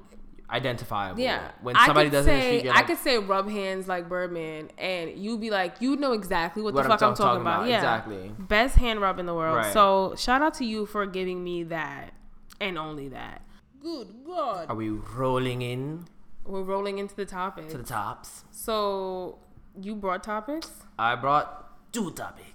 [0.50, 1.20] Identifiable.
[1.20, 1.52] Yeah.
[1.62, 5.12] When somebody does it say, street, you're I could say rub hands like Birdman, and
[5.18, 7.60] you'd be like, you know exactly what, What the I'm fuck I'm talking, talking about.
[7.62, 8.32] about, Yeah, exactly.
[8.40, 9.58] Best hand rub in the world.
[9.58, 9.74] Right.
[9.74, 12.14] So shout out to you for giving me that,
[12.62, 13.42] and only that.
[13.82, 14.70] Good God.
[14.70, 16.06] Are we rolling in
[16.46, 17.72] We're rolling into the topics.
[17.74, 18.46] to the tops?
[18.52, 19.40] So
[19.82, 20.72] you brought topics.
[20.98, 22.48] I brought two topics.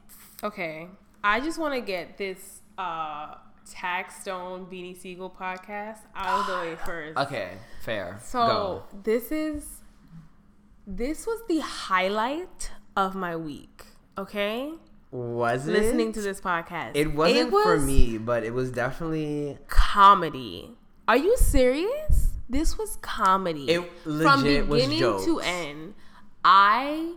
[0.42, 0.88] Okay.
[1.22, 3.34] I just want to get this uh
[3.72, 7.16] Taxstone Beanie Sigel podcast out of the way first.
[7.18, 7.52] Okay,
[7.82, 8.18] fair.
[8.22, 8.82] So Go.
[9.02, 9.66] this is
[10.86, 13.84] this was the highlight of my week.
[14.18, 14.70] Okay,
[15.10, 15.72] Was it?
[15.72, 16.92] listening to this podcast.
[16.94, 19.58] It wasn't for was me, but it was definitely.
[19.68, 20.70] Comedy.
[21.08, 22.30] Are you serious?
[22.48, 23.70] This was comedy.
[23.70, 25.94] It From legit was beginning to end.
[26.44, 27.14] I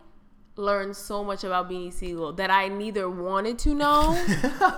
[0.57, 4.17] learned so much about Beanie Sigel that I neither wanted to know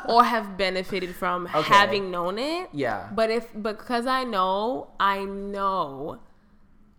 [0.09, 1.61] or have benefited from Okay.
[1.73, 2.69] having known it.
[2.73, 3.09] Yeah.
[3.13, 6.19] But if because I know, I know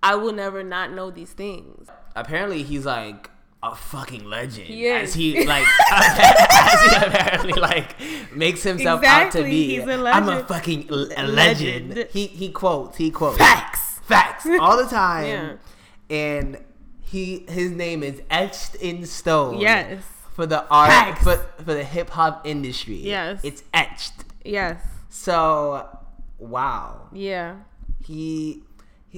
[0.03, 1.89] I will never not know these things.
[2.15, 3.31] Apparently, he's like
[3.65, 4.69] a fucking legend.
[4.69, 5.09] He is.
[5.11, 7.97] As he like, as he apparently like
[8.33, 9.69] makes himself out to Exactly, be.
[9.75, 10.31] he's a legend.
[10.31, 11.89] I'm a fucking l- a legend.
[11.91, 12.11] Legend.
[12.13, 12.97] He he quotes.
[12.97, 13.39] He quotes.
[13.39, 13.99] Facts.
[14.05, 14.47] Facts.
[14.61, 15.27] all the time.
[15.27, 15.53] Yeah.
[16.17, 16.59] And
[17.11, 19.59] he his name is etched in stone.
[19.59, 20.03] Yes.
[20.35, 21.25] For the art, Facts.
[21.25, 22.97] for, for the hip hop industry.
[22.97, 23.41] Yes.
[23.43, 24.13] It's etched.
[24.45, 24.81] Yes.
[25.09, 25.89] So,
[26.39, 27.09] wow.
[27.13, 27.57] Yeah.
[28.05, 28.63] He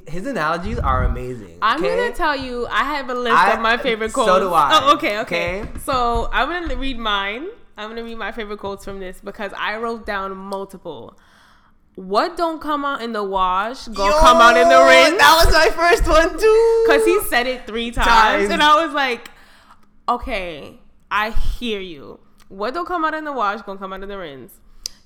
[0.07, 1.59] his analogies are amazing.
[1.61, 1.97] I'm okay?
[1.97, 4.29] gonna tell you, I have a list I- of my favorite quotes.
[4.31, 4.71] so do I.
[4.73, 5.71] Oh, okay, okay, Okay.
[5.85, 7.49] So I'm gonna read mine.
[7.77, 11.19] I'm gonna read my favorite quotes from this because I wrote down multiple.
[11.97, 15.19] What don't come out in the wash, gonna come out in the Yo, rinse.
[15.19, 16.85] That was my first one too.
[16.89, 18.51] Cause he said it three times, Times.
[18.51, 19.29] and I was like,
[20.09, 20.79] okay,
[21.11, 22.21] I hear you.
[22.49, 24.55] What don't come out in the wash, gonna come out in the rinse.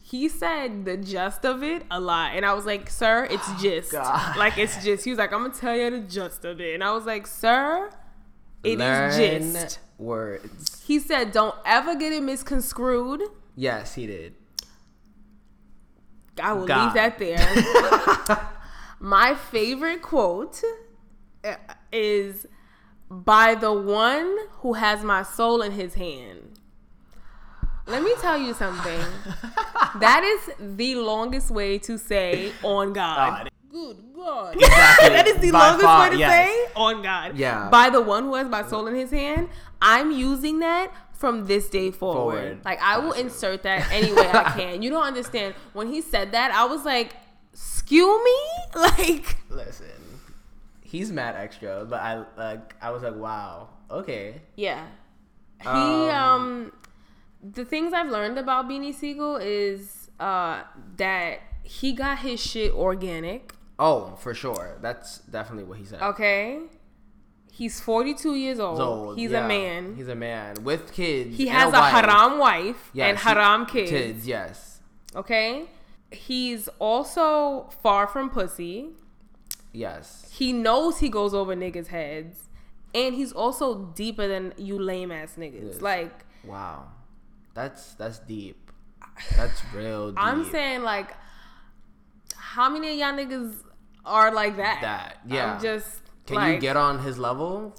[0.02, 3.58] He said the gist of it a lot, and I was like, sir, it's oh,
[3.60, 4.36] just God.
[4.36, 5.04] like it's just.
[5.04, 7.26] He was like, I'm gonna tell you the gist of it, and I was like,
[7.26, 7.90] sir,
[8.62, 9.78] it is Learn just.
[9.98, 10.84] words.
[10.86, 13.22] He said, don't ever get it misconstrued.
[13.56, 14.34] Yes, he did.
[16.42, 16.84] I will God.
[16.84, 18.48] leave that there.
[19.00, 20.62] My favorite quote
[21.44, 21.56] uh,
[21.92, 22.46] is
[23.10, 26.58] by the one who has my soul in his hand.
[27.86, 28.98] Let me tell you something.
[30.00, 33.16] that is the longest way to say on God.
[33.16, 33.50] God.
[33.70, 34.54] Good God.
[34.54, 35.08] Exactly.
[35.10, 36.48] that is the By longest far, way to yes.
[36.48, 37.36] say on God.
[37.36, 37.68] Yeah.
[37.68, 39.48] By the one who has my soul in his hand.
[39.82, 42.34] I'm using that from this day forward.
[42.34, 42.64] Forward.
[42.64, 44.82] Like I will insert that any way I can.
[44.82, 45.54] You don't understand.
[45.72, 47.14] When he said that, I was like,
[47.52, 48.36] "Skew me?"
[48.74, 49.86] Like, Listen,
[50.82, 52.74] he's mad extra, but I like.
[52.82, 54.42] I was like, wow, okay.
[54.56, 54.86] yeah.
[55.62, 56.72] He Um, um,
[57.42, 60.62] the things I've learned about Beanie Sigel is uh
[60.96, 63.54] that he got his shit organic.
[63.78, 64.76] Oh, for sure.
[64.82, 66.02] That's definitely what he said.
[66.02, 66.60] Okay.
[67.56, 68.78] He's 42 years old.
[68.78, 69.44] He's old, He's yeah.
[69.44, 69.94] a man.
[69.94, 71.36] He's a man with kids.
[71.36, 71.92] he has a, wife.
[71.92, 73.90] haram wife Yes, and haram kids.
[73.90, 74.80] Kids, yes,
[75.14, 75.66] Okay.
[76.10, 78.88] He's also far from pussy.
[79.72, 80.28] yes.
[80.32, 82.48] He knows he goes over niggas' heads.
[82.92, 85.72] And he's also deeper than you lame ass niggas.
[85.74, 85.80] Yes.
[85.80, 86.88] Like, Wow,
[87.54, 88.70] that's that's deep.
[89.36, 90.18] That's real deep.
[90.20, 91.12] I'm saying, like,
[92.36, 93.54] how many of y'all niggas
[94.04, 94.78] are like that?
[94.82, 95.54] That, yeah.
[95.54, 96.00] I'm just.
[96.26, 97.74] Can like, you get on his level?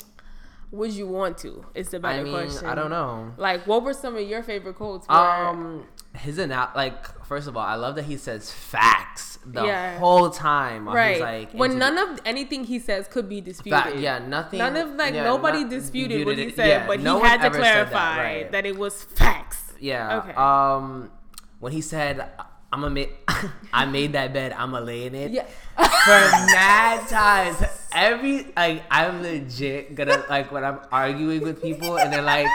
[0.71, 1.65] Would you want to?
[1.73, 2.65] It's the better I mean, question.
[2.67, 3.33] I don't know.
[3.37, 5.09] Like, what were some of your favorite quotes?
[5.09, 5.85] Um,
[6.15, 9.97] his ana- like first of all, I love that he says facts the Yeah.
[9.99, 10.87] whole time.
[10.87, 11.21] right.
[11.21, 13.83] Like when none of anything he says could be disputed.
[13.83, 14.59] Fa- yeah, nothing.
[14.59, 17.41] None of like yeah, nobody not- disputed what he said, yeah, but no he had
[17.41, 18.51] to clarify that, right.
[18.51, 19.73] that it was facts.
[19.79, 20.17] Yeah.
[20.19, 20.33] Okay.
[20.33, 21.11] Um,
[21.59, 22.27] when he said,
[22.71, 23.13] "I'm a ma-
[23.73, 24.53] I made that bed.
[24.53, 25.45] I'm a lay in it." Yeah.
[25.75, 25.85] For
[26.53, 27.57] mad times,
[27.93, 32.47] every like I'm legit gonna like when I'm arguing with people and they're like,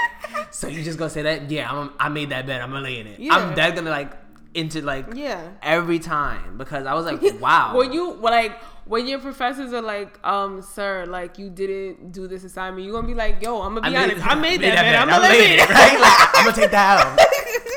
[0.51, 1.93] "So you just gonna say that?" Yeah, I'm.
[1.99, 2.61] I made that bed.
[2.61, 3.19] I'm gonna lay in it.
[3.21, 3.35] Yeah.
[3.35, 4.13] I'm dead gonna like
[4.55, 5.41] into like Yeah.
[5.63, 8.59] every time because I was like, "Wow." When you like
[8.91, 13.07] when your professors are like, um, sir, like you didn't do this assignment, you're gonna
[13.07, 14.95] be like, yo, I'm gonna be honest, I made that, bed.
[14.97, 15.61] I'm gonna I lay made it.
[15.61, 16.01] it, right?
[16.01, 17.19] Like, I'm gonna take that out.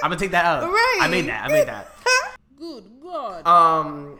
[0.03, 0.63] I'm gonna take that out.
[0.63, 0.97] Right.
[1.01, 1.45] I made that.
[1.45, 1.91] I made that.
[2.59, 3.45] Good God.
[3.47, 4.19] Um,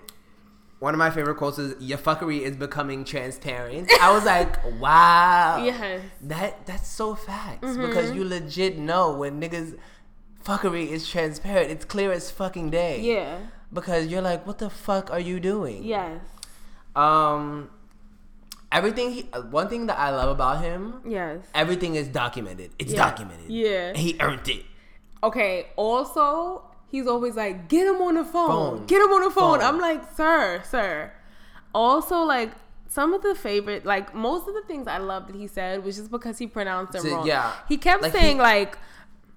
[0.80, 5.64] one of my favorite quotes is "Your fuckery is becoming transparent." I was like, "Wow,
[5.64, 6.02] Yes.
[6.22, 7.88] that that's so facts Mm-hmm.
[7.88, 9.78] because you legit know when niggas
[10.46, 11.72] fuckery is transparent.
[11.72, 13.02] It's clear as fucking day.
[13.02, 13.40] Yeah.
[13.72, 15.84] Because you're like, what the fuck are you doing?
[15.84, 16.20] Yes.
[16.96, 17.70] Um,
[18.72, 19.12] everything.
[19.12, 21.40] He, uh, one thing that I love about him, Yes.
[21.54, 22.72] everything is documented.
[22.80, 22.98] It's Yeah.
[23.10, 23.50] documented.
[23.50, 23.88] Yeah.
[23.90, 24.66] And he earned it.
[25.24, 25.68] Okay.
[25.76, 28.50] Also, he's always like, "Get him on the phone.
[28.50, 28.86] Phone.
[28.86, 29.68] Get him on the phone." Phone.
[29.68, 31.12] I'm like, "Sir, sir."
[31.74, 32.52] Also, like
[32.88, 35.96] some of the favorite, like most of the things I love that he said was
[35.98, 37.26] just because he pronounced it So, wrong.
[37.28, 37.52] yeah.
[37.68, 38.78] He kept Like, saying he- like,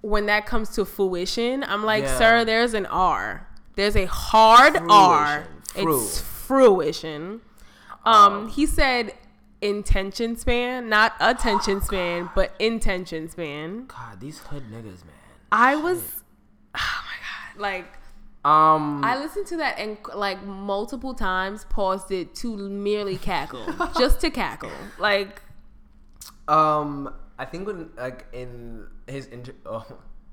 [0.02, 2.18] when that comes to fruition, I'm like, Yeah.
[2.18, 3.46] "Sir, there's an R.
[3.76, 5.44] There's a hard R.
[5.72, 6.02] Fruition.
[6.02, 7.40] It's fruition."
[8.04, 9.14] Um, he said
[9.60, 13.86] intention span, not attention span, but intention span.
[13.86, 15.14] God, these hood niggas, man.
[15.50, 16.22] I was,
[16.76, 17.16] oh my
[17.56, 17.86] god, like
[18.44, 23.66] Um, I listened to that and like multiple times, paused it to merely cackle,
[23.98, 24.70] just to cackle.
[25.00, 25.42] Like,
[26.46, 29.84] um, I think when like in his inter, oh,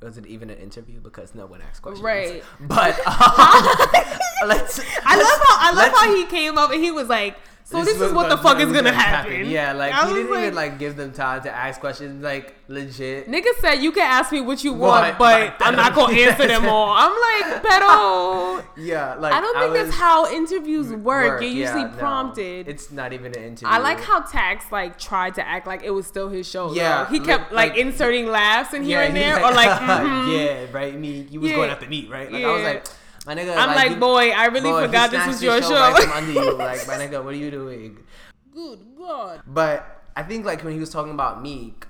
[0.04, 2.44] was it even an interview because no one asked questions, Right.
[2.60, 3.16] But um,
[4.48, 4.80] let's.
[5.06, 7.36] I love how I love how he came up and he was like,
[7.66, 10.56] "So this, is what the fuck is gonna happen." Yeah, like I he didn't even
[10.56, 12.24] like give them time to ask questions.
[12.24, 13.28] Like legit.
[13.30, 15.18] Nigga said you can ask me what you want, What?
[15.20, 16.90] but I'm not gonna answer them all.
[16.98, 21.04] I'm like, pero Yeah, like I don't think was- that's how interviews work.
[21.04, 21.98] work, You're yeah, usually no.
[21.98, 22.68] prompted.
[22.68, 23.68] It's not even an interview.
[23.68, 26.74] I like how Tax like tried to act like it was still his show.
[26.74, 30.38] Yeah, Yeah, he kept like, like- inserting laughs in here and there, or like, mhm.
[30.38, 30.98] yeah, right.
[30.98, 31.58] Me, you was Yeah.
[31.58, 32.32] going after me, right?
[32.32, 32.68] Like I was Yeah.
[32.70, 32.86] like,
[33.26, 33.56] my nigga.
[33.56, 35.72] I'm like, you- boy, I really boy, forgot this was your show.
[35.74, 36.54] right from under you.
[36.58, 37.98] Like, my nigga, what are you doing?
[38.54, 39.42] Good God.
[39.48, 41.88] But I think like when he was talking about Meek,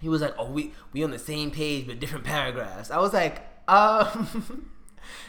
[0.00, 3.12] he was like, "Oh, we we on the same page but different paragraphs." I was
[3.12, 4.66] like, um.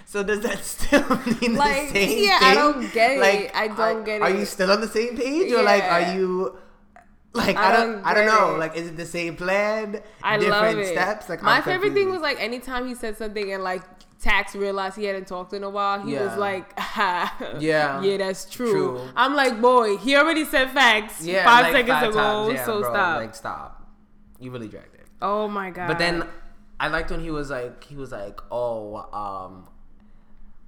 [0.05, 1.07] So does that still
[1.41, 2.47] mean Like, the same yeah, thing?
[2.49, 3.19] I don't get it.
[3.21, 4.21] Like, I don't are- get it.
[4.23, 6.57] Are you still on the same page, or like, are you?
[7.33, 8.55] Like I I don't, I don't know.
[8.55, 8.59] it.
[8.59, 10.01] Like, is it the same plan?
[10.21, 10.87] I different love it.
[10.87, 11.29] steps?
[11.29, 13.83] Like, my I'm favorite thing was like anytime he said something and like
[14.21, 16.25] Tax realized he hadn't talked in a while, he Yeah.
[16.27, 18.01] was like, ha, Yeah.
[18.03, 18.71] yeah, that's true.
[18.71, 19.09] True.
[19.15, 22.49] I'm like, boy, he already said facts yeah, five like, seconds five ago.
[22.51, 23.17] Yeah, so bro, stop.
[23.17, 23.87] Like, stop.
[24.39, 25.07] You really dragged it.
[25.21, 25.87] oh my god.
[25.87, 26.27] But then
[26.79, 29.67] I liked when he was like, he was like, oh, um,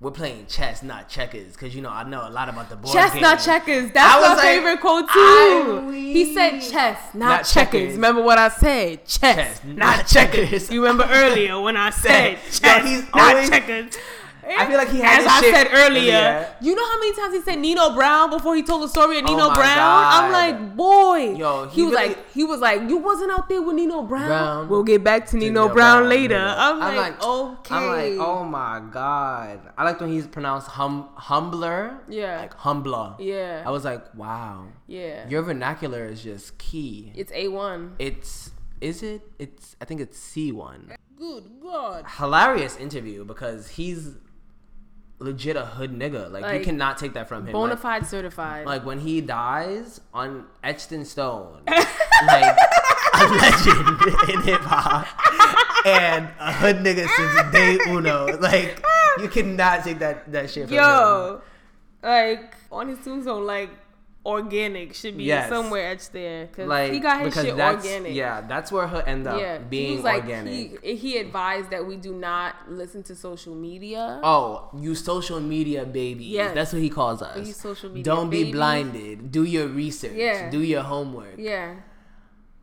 [0.03, 2.93] we're playing chess, not checkers, because you know I know a lot about the board
[2.93, 3.21] Chess, game.
[3.21, 3.89] not checkers.
[3.93, 5.89] That's my like, favorite quote too.
[5.91, 7.53] He said chess, not, Not checkers.
[7.53, 7.93] checkers.
[7.93, 9.05] Remember what I said?
[9.05, 10.39] Chess, Chess, not, not checkers.
[10.49, 10.71] checkers.
[10.71, 13.97] You remember earlier when I said chess, he's not always- checkers.
[14.45, 17.33] I feel like he had As I shit said earlier, you know how many times
[17.33, 19.77] he said Nino Brown before he told the story of Oh Nino my Brown?
[19.77, 20.23] God.
[20.25, 21.35] I'm like, boy.
[21.37, 24.01] Yo, he, he was really- like, he was like, you wasn't out there with Nino
[24.03, 24.27] Brown.
[24.27, 24.69] Brown.
[24.69, 26.37] We'll get back to Nino, Nino Brown, Brown later.
[26.37, 27.75] I'm, I'm like, like- okay.
[27.75, 27.87] I'm
[28.19, 29.59] like, oh my god.
[29.77, 31.99] I liked when he's pronounced hum humbler.
[32.09, 32.41] Yeah.
[32.41, 33.15] Like humbler.
[33.19, 33.63] Yeah.
[33.65, 34.67] I was like, wow.
[34.87, 35.27] yeah.
[35.29, 37.11] Your vernacular is just key.
[37.15, 37.95] it's a one.
[37.99, 39.21] It's is it?
[39.39, 40.91] It's I think it's C one.
[41.17, 42.05] Good God.
[42.17, 44.17] Hilarious interview because he's
[45.19, 46.31] legit a hood nigga.
[46.31, 47.53] Like, Like, you cannot take that from him.
[47.53, 48.65] Bona Like, certified.
[48.65, 52.57] like when he dies on etched in stone, like
[53.15, 55.07] a legend in hip hop
[55.85, 58.37] and a hood nigga since day uno.
[58.39, 58.83] Like
[59.19, 60.83] you cannot take that that shit from him.
[60.83, 61.41] Yo,
[62.01, 63.69] like on his tombstone, like
[64.25, 65.49] organic should be Yes.
[65.49, 68.13] somewhere etched there because Like he got his shit organic.
[68.13, 69.57] yeah, that's where he'll end up yeah.
[69.57, 70.81] he being was like organic.
[70.81, 74.21] he he advised that we do not listen to social media.
[74.23, 76.27] Oh, you social media babies.
[76.27, 77.45] Yeah, That's what he calls us.
[77.47, 79.31] You social media Don't be blinded.
[79.31, 80.13] Do your research.
[80.15, 80.49] Yeah.
[80.49, 81.35] Do your homework.
[81.37, 81.75] Yeah,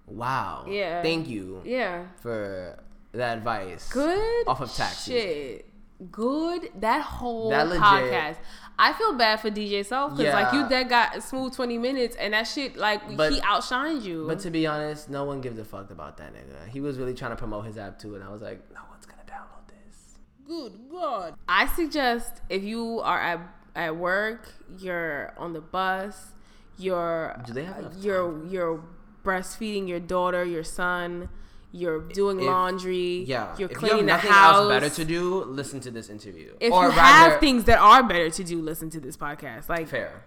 [0.07, 0.65] Wow.
[0.69, 1.03] Yeah.
[1.03, 2.07] Thank you yeah.
[2.21, 2.79] for
[3.13, 3.89] that advice.
[3.93, 4.49] Good.
[4.49, 5.21] Off of tax season.
[5.21, 5.67] Shit.
[6.11, 6.71] Good.
[6.81, 8.37] That whole That podcast.
[8.81, 12.33] I feel bad for DJ Self because like you that got smooth twenty minutes and
[12.33, 14.27] that shit like But- he outshined you.
[14.27, 16.67] But to be honest, no one gives a fuck about that nigga.
[16.69, 19.05] He was really trying to promote his app too, and I was like, no one's
[19.05, 20.17] gonna download this.
[20.47, 21.35] Good God.
[21.47, 23.41] I suggest if you are at,
[23.77, 26.33] at work, you're on the bus,
[26.79, 28.83] you're Do they have you're you're
[29.23, 31.29] breastfeeding your daughter, your son,
[31.73, 33.55] you're doing If- laundry, Yeah.
[33.59, 34.57] you're if cleaning you have the house.
[34.57, 36.53] else better to do, listen to this interview.
[36.61, 37.01] if or you rather,
[37.31, 39.69] have things that are better to do, listen to this podcast.
[39.69, 40.25] Like fair.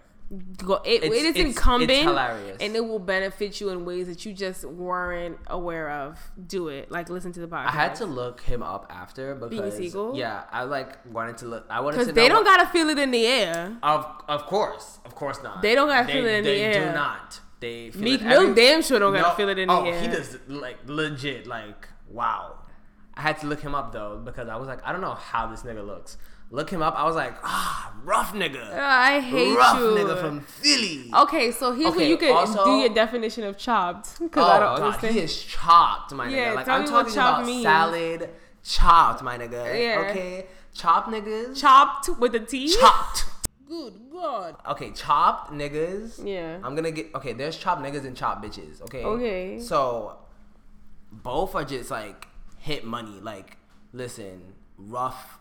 [0.64, 2.56] go, it, It's- it is it's- it's incumbent hilarious.
[2.58, 6.18] and it will benefit you in ways that you just weren't aware of.
[6.46, 6.90] Do it.
[6.90, 7.66] Like listen to the podcast.
[7.66, 9.78] I had to look him up after because
[10.14, 11.66] yeah, I like wanted to look.
[11.68, 13.76] I wanted because to they don't what- gotta feel it in the air.
[13.82, 15.60] Of of course, of course not.
[15.60, 16.72] They don't gotta They- feel it in the air.
[16.72, 16.88] they air.
[16.88, 17.40] do not.
[17.64, 20.00] They feel Meek Mill damn sure don't gotta No- feel it in the oh, air.
[20.02, 22.58] he does like legit like wow.
[23.16, 25.46] I had to look him up though because I was like, I don't know how
[25.46, 26.16] this nigga looks.
[26.50, 26.94] Look him up.
[26.96, 29.86] I was like, ah, rough nigga, I hate rough you.
[29.98, 31.10] nigga from Philly.
[31.22, 34.08] Okay, so here's where you can also- do your definition of chopped.
[34.20, 35.14] Oh Because I don't God, understand.
[35.14, 36.54] he is chopped, my Yeah, nigga.
[36.56, 37.62] Like tell I'm me what talking chopped about means.
[37.62, 38.30] salad,
[38.62, 39.62] chopped, my nigga.
[39.84, 40.06] Yeah.
[40.10, 41.56] Okay, chopped niggas.
[41.58, 42.68] Chopped with a T.
[42.68, 43.24] chopped.
[43.74, 44.56] Good God.
[44.70, 46.24] Okay, chopped niggas.
[46.24, 46.58] Yeah.
[46.62, 47.32] I'm gonna get okay.
[47.32, 48.80] There's chopped niggas and chopped bitches.
[48.82, 49.02] Okay.
[49.04, 49.58] Okay.
[49.60, 50.18] So
[51.10, 53.18] both are just like hit money.
[53.20, 53.56] Like,
[53.92, 55.38] listen, rough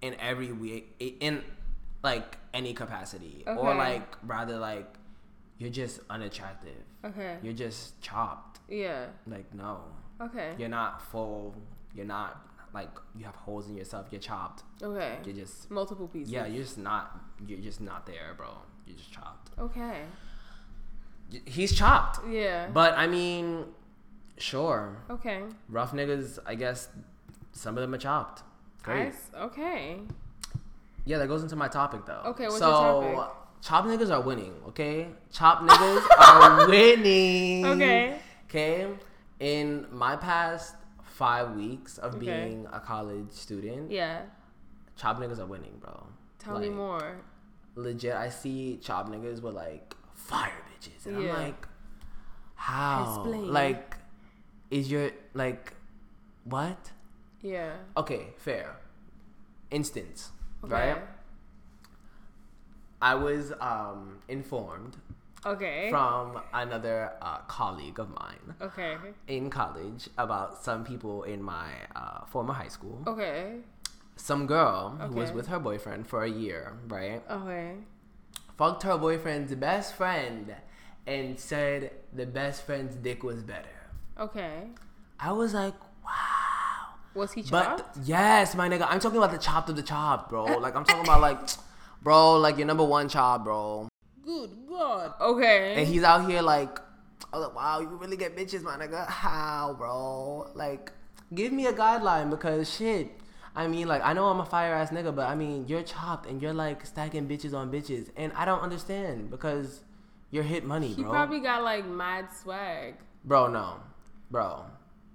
[0.00, 1.42] in every way, in
[2.02, 4.88] like any capacity, or like rather like
[5.58, 6.84] you're just unattractive.
[7.04, 7.36] Okay.
[7.42, 8.60] You're just chopped.
[8.68, 9.06] Yeah.
[9.26, 9.80] Like, no,
[10.20, 10.54] Okay.
[10.58, 11.54] you're not full.
[11.94, 12.40] You're not
[12.72, 14.06] like you have holes in yourself.
[14.10, 14.62] You're chopped.
[14.82, 15.18] Okay.
[15.24, 16.32] You're just Multiple pieces.
[16.32, 16.46] yeah.
[16.46, 17.18] You're just not.
[17.46, 18.48] You're just not there, bro.
[18.86, 19.50] You're just chopped.
[19.58, 20.02] Okay.
[21.44, 22.26] He's chopped.
[22.28, 22.68] Yeah.
[22.72, 23.66] But I mean,
[24.38, 24.96] sure.
[25.10, 25.42] okay.
[25.68, 26.88] Rough niggas, I guess
[27.52, 28.42] some of them are chopped.
[28.82, 29.04] Great.
[29.06, 29.30] Nice.
[29.36, 29.98] Okay.
[31.04, 32.22] Yeah, that goes into my topic though.
[32.26, 33.34] Okay, what's so, your topic?
[33.60, 35.08] Chop niggas are winning, okay?
[35.32, 37.66] Chop niggas are winning.
[37.66, 38.18] Okay.
[38.48, 38.86] Okay.
[39.40, 42.26] In my past five weeks of Okay.
[42.26, 44.22] being a college student, Yeah.
[44.96, 46.06] chop niggas are winning, bro.
[46.38, 47.18] Tell me more.
[47.74, 51.34] Legit, I see chop niggas with like fire bitches, and Yeah.
[51.34, 51.66] I'm like,
[52.54, 53.04] how?
[53.22, 53.52] Explain.
[53.52, 53.96] Like,
[54.70, 55.72] is your like,
[56.44, 56.90] what?
[57.42, 57.74] Yeah.
[57.96, 58.76] Okay, fair.
[59.70, 60.30] Instance,
[60.64, 60.72] Okay.
[60.72, 61.02] right?
[63.00, 64.96] I was um, informed
[65.46, 65.88] Okay.
[65.88, 68.96] from another uh, colleague of mine okay.
[69.28, 73.02] in college about some people in my uh, former high school.
[73.06, 73.58] Okay.
[74.18, 77.22] Some girl who was with her boyfriend for a year, right?
[77.30, 77.74] Okay.
[78.56, 80.54] Fucked her boyfriend's best friend
[81.06, 83.68] and said the best friend's dick was better.
[84.18, 84.70] Okay.
[85.20, 86.94] I was like, wow.
[87.14, 87.50] Was he chopped?
[87.50, 87.98] But chopped?
[88.04, 90.44] yes, my nigga, I'm talking about the chopped of the chopped, bro.
[90.58, 91.38] Like I'm talking about like,
[92.02, 93.88] bro, like your number one chop, bro.
[94.24, 95.14] Good God.
[95.20, 95.76] Okay.
[95.76, 96.80] And he's out here like,
[97.32, 99.06] I was like, wow, you really get bitches, my nigga.
[99.06, 100.50] How, bro?
[100.54, 100.92] Like,
[101.32, 103.12] give me a guideline because shit.
[103.58, 106.26] I mean, like, I know I'm a fire ass nigga, but I mean, you're chopped
[106.30, 109.80] and you're like stacking bitches on bitches, and I don't understand because
[110.30, 111.10] you're hit money, he bro.
[111.10, 112.94] probably got like mad swag.
[113.24, 113.80] Bro, no,
[114.30, 114.64] bro.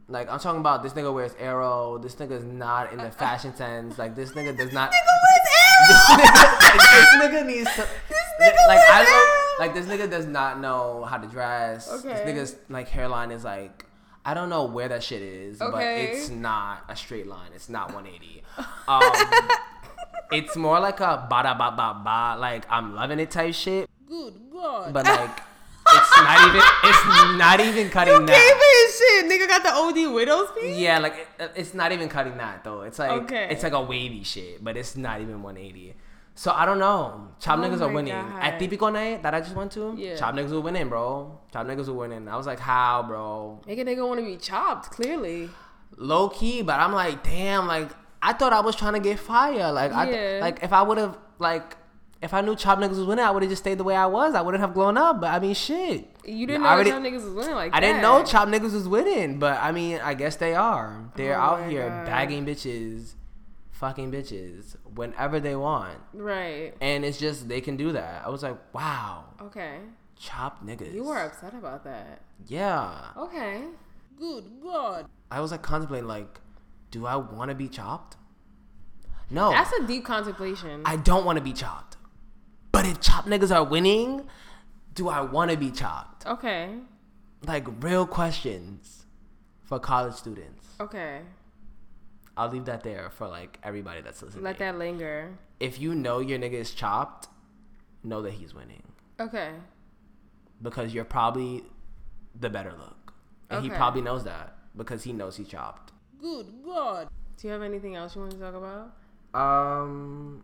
[0.10, 1.98] Like I'm talking about this nigga wears arrow.
[1.98, 3.98] This nigga's not in the fashion sense.
[3.98, 4.92] Like this nigga does not.
[4.92, 7.82] this, nigga, like, this nigga needs to.
[8.68, 11.90] like I don't like this nigga does not know how to dress.
[11.90, 12.10] Okay.
[12.10, 13.86] This nigga's like hairline is like
[14.26, 17.52] I don't know where that shit is, but it's not a straight line.
[17.54, 18.44] It's not 180.
[18.88, 19.50] Um,
[20.32, 22.38] it's more like a ba da ba ba ba.
[22.40, 24.94] Like I'm loving it type shit, Good God.
[24.94, 25.42] but like
[25.86, 26.62] it's not even.
[26.86, 28.28] It's not even cutting you that.
[28.28, 29.26] gave his shit.
[29.30, 29.74] Nigga got the
[30.08, 30.78] OD widow's piece.
[30.78, 32.82] Yeah, like it, it's not even cutting that though.
[32.84, 33.48] It's like Okay.
[33.52, 35.96] it's like a wavy shit, but it's not even 180.
[36.36, 37.30] So I don't know.
[37.40, 38.14] Chop Oh niggas are winning.
[38.14, 38.40] God.
[38.42, 40.16] At Tipico night that I just went to, Yeah.
[40.16, 41.40] chop niggas were winning, bro.
[41.52, 42.28] Chop niggas were winning.
[42.28, 43.62] I was like, how, bro?
[43.68, 44.90] Nigga, nigga want to be chopped.
[44.92, 45.50] Clearly.
[45.98, 47.90] Low key, but I'm like, damn, like
[48.22, 49.72] I thought I was trying to get fire.
[49.72, 51.78] Like I th- like if I would have like
[52.22, 54.06] if I knew chop niggas was winning, I would have just stayed the way I
[54.08, 54.34] was.
[54.34, 55.22] I wouldn't have blown up.
[55.22, 56.10] But I mean, shit.
[56.26, 57.78] You didn't know already- that niggas was winning like that.
[57.78, 57.86] I that.
[57.86, 61.12] didn't know Chop Niggas was winning, but I mean, I guess they are.
[61.18, 62.06] They're Oh out here God.
[62.06, 63.16] bagging bitches,
[63.74, 65.98] fucking bitches whenever they want.
[66.14, 66.74] Right.
[66.80, 68.24] And it's just, they can do that.
[68.26, 69.80] I was like, wow, Okay.
[70.16, 70.94] Chop Niggas.
[70.94, 72.22] You were upset about that.
[72.48, 72.94] Yeah.
[73.18, 73.64] Okay.
[74.18, 75.06] Good God.
[75.30, 76.40] I was like contemplating, like,
[76.92, 78.16] do I want to be chopped?
[79.30, 79.50] No.
[79.52, 80.84] That's a deep contemplation.
[80.86, 81.98] I don't want to be chopped.
[82.72, 84.28] But if Chop Niggas are winning,
[84.94, 86.26] do I want to be chopped?
[86.26, 86.76] okay.
[87.46, 89.06] Like, real questions
[89.64, 90.66] for college students.
[90.80, 91.22] Okay.
[92.36, 94.44] I'll leave that there for like everybody that's listening.
[94.44, 95.38] Let that linger.
[95.60, 97.28] if you know your nigga is chopped,
[98.04, 98.84] know that he's winning
[99.20, 99.52] Okay.
[100.62, 101.64] because you're probably
[102.40, 103.14] the better look,
[103.50, 105.92] and he probably knows that because he knows he's chopped.
[106.20, 107.08] Good God.
[107.38, 108.94] Do you have anything else you want to talk about?
[109.40, 110.44] Um.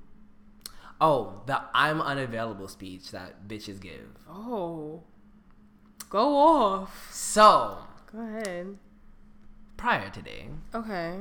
[1.01, 4.09] Oh, the I'm unavailable speech that bitches give.
[4.29, 5.03] Oh.
[6.09, 7.07] Go off.
[7.11, 7.77] So
[8.11, 8.77] Go ahead.
[9.77, 11.19] prior today Okay.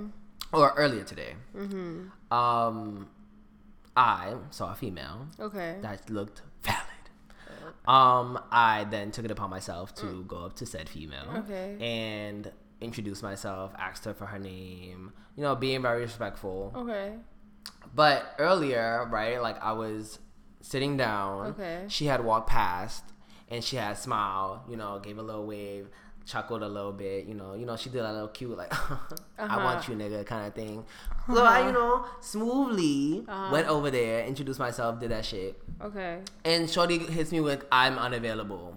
[0.53, 2.33] Or earlier today, Mm-hmm.
[2.33, 3.09] um,
[3.97, 5.79] I saw a female Okay.
[5.83, 6.83] that looked valid.
[7.87, 11.39] Um, I then took it upon myself to go up to said female Mm.
[11.45, 11.77] Okay.
[11.81, 16.73] and introduce myself, asked her for her name, you know, being very respectful.
[16.77, 17.15] Okay.
[17.95, 20.19] But earlier, right, like I was
[20.61, 21.85] sitting down, Okay.
[21.89, 23.05] she had walked past
[23.51, 25.89] and she had smiled, you know, gave a little wave,
[26.33, 28.73] chuckled a little bit, you know, you know, she did a little cute like
[29.39, 29.61] I Uh-huh.
[29.65, 30.85] want you nigga kind of thing.
[31.35, 33.49] So I, you know, smoothly Uh-huh.
[33.53, 35.61] went over there, introduced myself, did that shit.
[35.83, 36.21] Okay.
[36.45, 38.77] And Shorty hits me with I'm unavailable.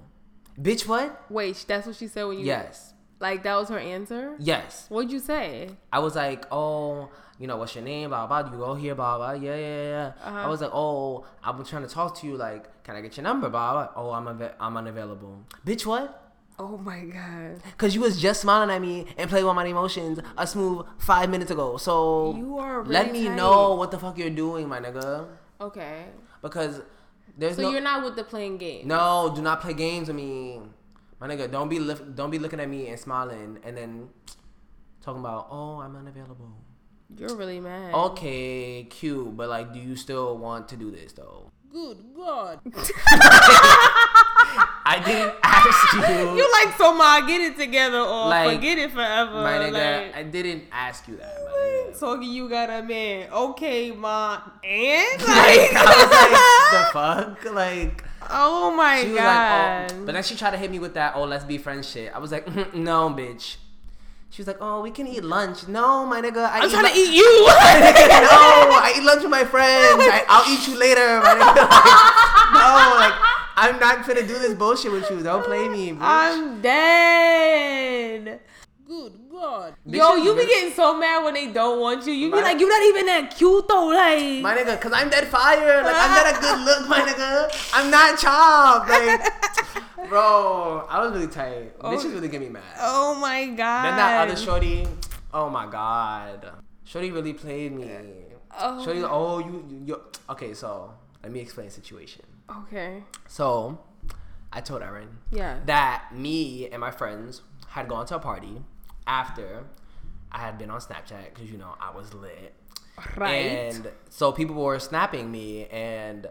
[0.60, 1.26] Bitch what?
[1.30, 2.46] Wait, that's what she said when you.
[2.46, 2.94] Yes.
[3.20, 4.36] Like that was her answer.
[4.40, 4.86] Yes.
[4.90, 5.70] What'd you say?
[5.94, 8.10] I was like, oh, you know, what's your name?
[8.10, 8.40] Blah blah.
[8.52, 9.32] You go here, blah blah.
[9.34, 10.12] Yeah, yeah, yeah.
[10.26, 10.40] Uh-huh.
[10.40, 12.36] I was like, oh, I've been trying to talk to you.
[12.38, 13.50] Like, can I get your number?
[13.50, 13.88] Blah blah.
[13.96, 15.40] Oh, I'm ava- I'm unavailable.
[15.66, 16.21] Bitch, what?
[16.64, 17.62] Oh my god.
[17.80, 21.28] Cause you was just smiling at me and playing with my emotions a smooth five
[21.30, 21.78] minutes ago.
[21.78, 23.36] So You are let me tight.
[23.36, 25.28] know what the fuck you're doing, my nigga.
[25.60, 26.06] Okay.
[26.42, 26.82] Because
[27.38, 28.88] there's So no you're not with the playing game.
[28.88, 29.32] no.
[29.36, 30.60] Do not play games with me,
[31.20, 31.50] my nigga.
[31.52, 34.10] Don't be lif- don't be looking at me and smiling and then
[35.02, 36.52] talking about oh I'm unavailable.
[37.18, 37.94] You're really mad.
[37.94, 41.52] Okay, cute, but like, do you still want to do this though?
[41.72, 42.60] Good God.
[44.84, 46.36] I didn't ask you.
[46.38, 49.32] you like so ma get it together or Like, forget it forever.
[49.42, 49.72] my nigga.
[50.08, 51.52] Like, I didn't ask you that, my
[51.94, 52.00] nigga.
[52.00, 53.30] talking you got a man.
[53.32, 54.40] Okay, ma.
[54.64, 58.04] And Like, like, I was like, the fuck, like.
[58.30, 59.92] oh my She was god.
[59.92, 61.90] like, oh, but then she tried to hit me with that, oh, let's be friends
[61.90, 62.12] shit.
[62.14, 63.56] I was like, "Mm, no, bitch.
[64.32, 65.68] She was like, oh, we can eat lunch.
[65.68, 66.38] No, my nigga.
[66.38, 67.24] I I'm eat trying to eat you.
[67.48, 70.00] no, I eat lunch with my friends.
[70.00, 71.68] I, I'll eat you later, my nigga.
[72.52, 73.14] Like, no, like,
[73.56, 75.22] I'm not gonna do this bullshit with you.
[75.24, 75.98] Don't play me, bitch.
[76.00, 78.40] I'm dead.
[78.92, 79.76] Good God.
[79.88, 82.12] Bitch, Yo, you you be getting so mad when they don't want you.
[82.12, 83.88] You be My- like, you're not even that cute though.
[83.88, 85.82] Like, my nigga, cause I'm dead fire.
[85.82, 87.72] Like, I'm not a good look, my nigga.
[87.74, 88.90] I'm not chopped.
[88.90, 91.72] Like, bro, I was really tight.
[91.80, 92.64] Oh Bitches really get me mad.
[92.82, 93.86] oh my God.
[93.86, 94.86] Then that other shorty,
[95.34, 96.52] oh my god,
[96.84, 97.90] shorty really played me.
[98.60, 98.84] Oh.
[98.84, 100.54] Shorty, oh you, you, you, okay.
[100.54, 100.92] So
[101.24, 102.26] let me explain the situation.
[102.64, 103.04] Okay.
[103.30, 103.80] So
[104.52, 105.60] I told Erin Yeah.
[105.66, 108.62] that me and my friends had gone to a party
[109.08, 109.66] after
[110.32, 112.54] I had been on Snapchat because you know I was lit.
[113.18, 113.34] Right.
[113.34, 116.28] And so people were snapping me, and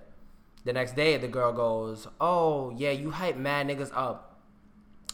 [0.65, 4.30] the next day the girl goes, "Oh yeah, you hype mad niggas up."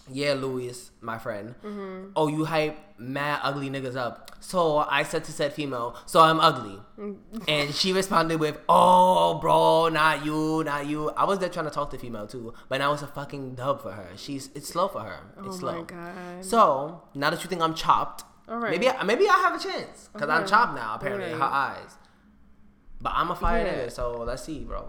[0.09, 1.55] Yeah, Louis, my friend.
[1.65, 2.11] Mm-hmm.
[2.15, 4.31] Oh, you hype mad ugly niggas up.
[4.41, 6.79] So I said to said female, so I'm ugly.
[7.49, 11.71] and she responded with, "Oh, bro, not you, not you." I was there trying to
[11.73, 14.09] talk to female too, but now it's a fucking dub for her.
[14.17, 15.19] She's it's slow for her.
[15.39, 15.79] It's oh slow.
[15.81, 16.45] my God.
[16.45, 18.71] So now that you think I'm chopped, All right.
[18.71, 20.95] maybe I, maybe I have a chance because I'm chopped now.
[20.95, 21.97] Apparently, in her eyes.
[23.01, 23.75] But I'm a fire Yeah.
[23.87, 24.89] nigga, so let's see, bro.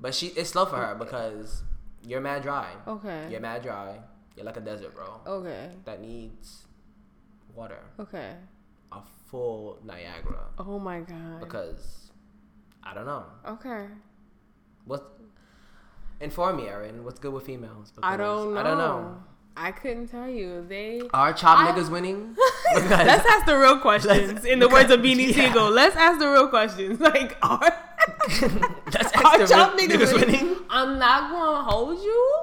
[0.00, 1.62] But she it's slow for her because
[2.06, 2.68] you're mad dry.
[2.88, 3.28] Okay.
[3.30, 3.98] You're mad dry.
[4.36, 5.20] You're like a desert, bro.
[5.26, 5.70] Okay.
[5.84, 6.64] That needs
[7.54, 8.34] water, Okay.
[8.92, 10.44] a full Niagara.
[10.58, 11.40] Oh my God.
[11.40, 12.10] Because
[12.82, 13.86] I don't know Okay.
[14.84, 15.04] what's.
[16.20, 17.02] Inform me, Erin.
[17.04, 17.92] What's good with females?
[18.02, 18.60] I don't know.
[18.60, 19.22] I don't know.
[19.56, 20.64] I couldn't tell you.
[20.68, 21.00] They.
[21.14, 22.36] Are chop I- niggas winning?
[22.74, 24.44] Let's ask the real questions.
[24.44, 25.48] In the words of Beanie Yeah.
[25.48, 27.00] Sigel, let's ask the real questions.
[27.10, 30.44] Like, are Let's are ask the chop real niggas, niggas winning?
[30.46, 30.56] winning.
[30.70, 32.36] I'm not gonna hold you.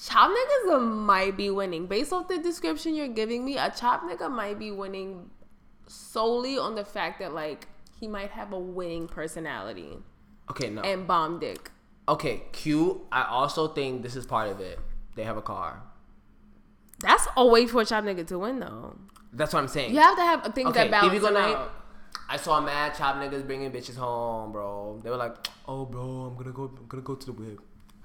[0.00, 3.56] Chop niggas might be winning based off the description you're giving me.
[3.58, 5.30] A chop nigga might be winning
[5.86, 7.66] solely on the fact that like
[7.98, 9.98] he might have a winning personality
[10.50, 10.82] Okay, no.
[10.82, 11.70] and bomb dick.
[12.08, 12.96] Okay, cute.
[13.10, 14.78] I also think this is part of it.
[15.16, 15.82] They have a car.
[17.00, 18.96] That's a way for a chop nigga to win though.
[19.32, 19.92] That's what I'm saying.
[19.92, 21.54] You have to have things Okay, that balance Bibi it night.
[21.56, 21.72] out.
[22.30, 25.00] I saw mad chop niggas bringing bitches home, bro.
[25.02, 25.34] They were like,
[25.66, 26.64] "Oh, bro, I'm gonna go.
[26.78, 27.58] I'm gonna go to the whip.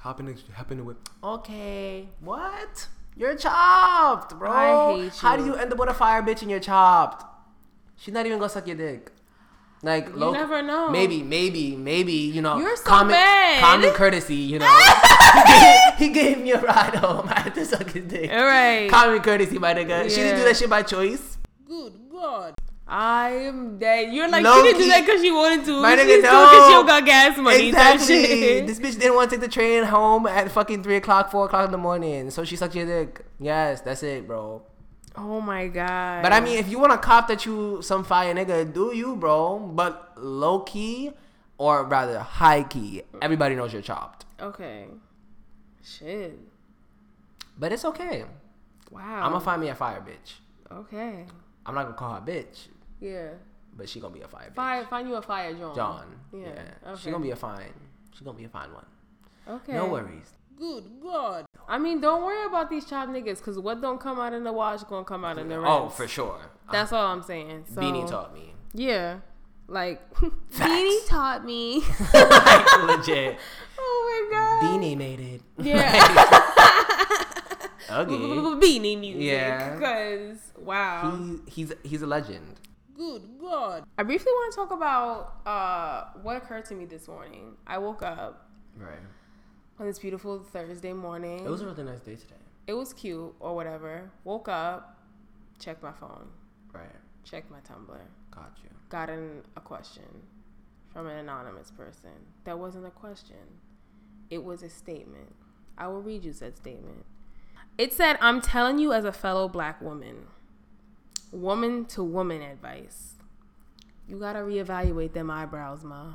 [0.04, 0.96] Hop in the, hop in the.
[1.24, 2.88] Okay, what?
[3.16, 4.52] You're chopped, bro.
[4.52, 5.10] I hate you.
[5.12, 5.56] How do you.
[5.56, 7.26] end up with a fire bitch and you're chopped?
[7.96, 9.14] She's not even gonna suck your dick.
[9.82, 10.90] Like, You low- never know.
[10.90, 12.12] Maybe, maybe, maybe.
[12.12, 13.62] You know, You're so common, bad.
[13.62, 14.36] common courtesy.
[14.36, 14.68] You know,
[15.48, 17.30] he, gave, he gave me a ride home.
[17.32, 18.30] I had to suck his dick.
[18.30, 18.90] All right.
[18.90, 20.10] Common courtesy, my nigga.
[20.10, 21.38] She didn't do that shit by choice.
[21.66, 22.56] Good God.
[22.88, 24.14] I am dead.
[24.14, 25.82] You're like, Low she didn't do that because she wanted to.
[25.82, 26.50] My She's nigga, no.
[26.50, 27.68] because she don't got gas money.
[27.70, 28.06] Exactly.
[28.26, 28.68] shit.
[28.68, 31.66] This bitch didn't want to take the train home at fucking three o'clock, four o'clock
[31.66, 32.30] in the morning.
[32.30, 33.22] So she sucked your dick.
[33.40, 34.62] Yes, that's it, bro.
[35.16, 36.24] Oh my God.
[36.24, 39.16] But I mean, if you want to cop that you some fire nigga, do you,
[39.16, 39.60] bro?
[39.60, 41.12] But low key,
[41.58, 44.26] or rather high key, everybody knows you're chopped.
[44.42, 44.86] Okay.
[45.84, 46.38] Shit.
[47.58, 48.26] But it's okay.
[48.92, 49.22] Wow.
[49.24, 50.34] I'm gonna find me a fire bitch.
[50.72, 51.26] Okay.
[51.66, 52.68] I'm not gonna call her a bitch,
[53.04, 53.30] Yeah.
[53.76, 54.56] but she gonna be a fire bitch.
[54.56, 55.76] Fire, find you a fire, John.
[55.76, 56.06] John.
[56.34, 56.40] Yeah.
[56.48, 56.92] Yeah.
[56.92, 57.02] Okay.
[57.02, 57.74] She gonna be a fine.
[58.14, 58.86] She gonna be a fine one.
[59.48, 59.74] Okay.
[59.74, 60.38] No worries.
[60.58, 61.46] Good God.
[61.68, 64.54] I mean, don't worry about these chopped niggas, cause what don't come out in the
[64.54, 65.70] wash gonna come out in the oh, rinse.
[65.70, 66.40] Oh, for sure.
[66.72, 67.66] That's all I'm saying.
[67.74, 68.54] So, Beanie taught me.
[68.74, 69.20] Yeah.
[69.68, 70.14] Like
[70.54, 71.82] Beanie taught me.
[72.14, 73.38] like legit.
[73.80, 74.64] oh my God.
[74.64, 75.42] Beanie made it.
[75.58, 76.50] Yeah.
[77.92, 78.12] Okay.
[78.14, 79.22] Beanie music.
[79.22, 79.80] Yeah.
[79.80, 81.18] Cause wow.
[81.46, 82.60] He, he's he's a legend.
[83.04, 83.84] Good God.
[83.98, 87.58] I briefly want to talk about uh, what occurred to me this morning.
[87.68, 88.48] I woke up
[88.78, 88.94] Right.
[89.78, 91.46] on this beautiful Thursday morning.
[91.46, 92.36] It was a really nice day today.
[92.66, 94.10] It was cute or whatever.
[94.24, 94.98] Woke up,
[95.60, 96.30] checked my phone,
[96.72, 96.96] Right.
[97.26, 98.00] checked my Tumblr,
[98.32, 98.70] Got you.
[98.88, 100.24] got a question
[100.94, 102.12] from an anonymous person.
[102.46, 103.60] That wasn't a question.
[104.30, 105.36] It was a statement.
[105.78, 107.06] I will read you said statement.
[107.78, 110.28] It said, I'm telling you as a fellow black woman,
[111.34, 113.14] woman to woman advice.
[114.08, 116.14] You gotta reevaluate them eyebrows, ma.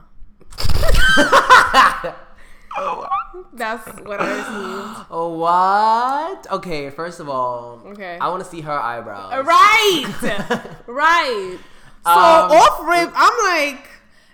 [3.52, 5.06] That's what I received.
[5.10, 6.46] Oh, what?
[6.50, 8.18] Okay, first of all, Okay.
[8.20, 9.44] I want to see her eyebrows.
[9.44, 10.04] Right.
[10.86, 11.58] right.
[12.04, 13.44] So Um, off rip, I'm
[13.76, 13.88] like,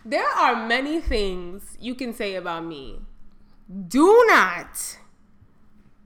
[0.04, 3.00] there are many things you can say about me.
[3.88, 4.98] Do not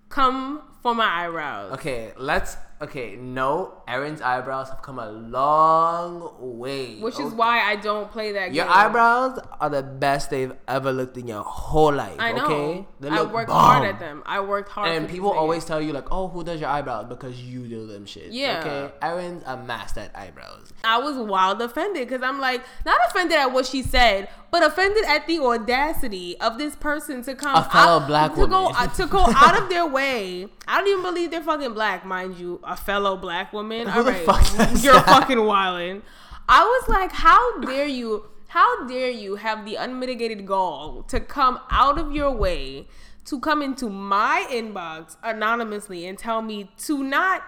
[0.08, 1.72] come for my eyebrows.
[1.72, 2.56] Okay, let's.
[2.80, 6.97] Okay, no, Erin's eyebrows have come a long way.
[7.01, 7.36] Which is okay?
[7.36, 8.55] why I don't play that game.
[8.57, 8.74] Your game.
[8.74, 12.16] eyebrows are the best they've ever looked in your whole life.
[12.18, 12.45] I know.
[12.45, 13.64] Okay, They I worked bomb.
[13.82, 14.22] hard at them.
[14.26, 14.91] I worked hard.
[14.91, 18.05] And people always tell you like, "Oh, who does your eyebrows?" Because you do them
[18.07, 18.30] shit.
[18.32, 18.61] Yeah.
[18.61, 18.95] Okay.
[19.03, 20.72] Erin's a master at eyebrows.
[20.84, 25.05] I was wild offended because I'm like, not offended at what she said, but offended
[25.07, 28.74] at the audacity of this person to come A fellow out- black to go woman.
[28.78, 30.49] uh, to go out of their way.
[30.66, 32.61] I don't even believe they're fucking black, mind you.
[32.62, 33.77] A fellow black woman.
[33.86, 34.24] All right,
[34.82, 35.06] you're that?
[35.06, 36.02] fucking wildin'.
[36.48, 38.24] I was like, how dare you?
[38.48, 42.88] How dare you have the unmitigated gall to come out of your way
[43.26, 47.42] to come into my inbox anonymously and tell me to not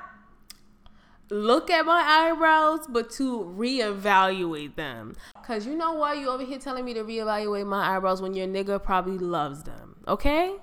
[1.30, 5.14] look at my eyebrows, but to reevaluate them.
[5.42, 6.18] Cause you know what?
[6.18, 9.96] You over here telling me to reevaluate my eyebrows when your nigga probably loves them.
[10.06, 10.54] Okay?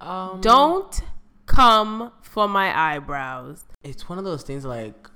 [0.00, 1.02] Um, Don't
[1.46, 3.64] come for my eyebrows.
[3.82, 5.08] It's one of those things like,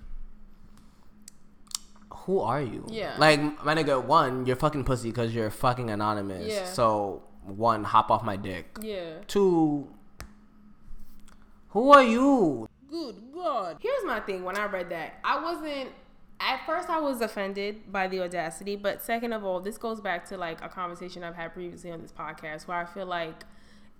[2.10, 2.86] who are you?
[2.88, 3.14] Yeah.
[3.18, 6.50] Like my nigga, one, you're fucking pussy because you're fucking anonymous.
[6.50, 6.64] Yeah.
[6.64, 8.78] So one, hop off my dick.
[8.80, 9.18] Yeah.
[9.26, 9.88] Two,
[11.70, 12.68] who are you?
[12.90, 13.76] Good God.
[13.80, 15.18] Here's my thing when I read that.
[15.24, 15.90] I wasn't
[16.40, 20.24] at first I was offended by the audacity, but second of all, this goes back
[20.28, 23.44] to like a conversation I've had previously on this podcast where I feel like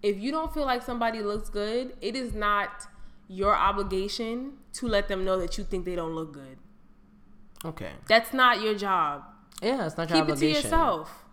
[0.03, 2.87] if you don't feel like somebody looks good, it is not
[3.33, 6.59] your obligation to let them know that you think they don't look good.
[7.65, 7.93] Okay.
[8.07, 9.23] That's not your job.
[9.63, 10.27] Yeah, it's not your job.
[10.29, 11.25] Keep it to yourself.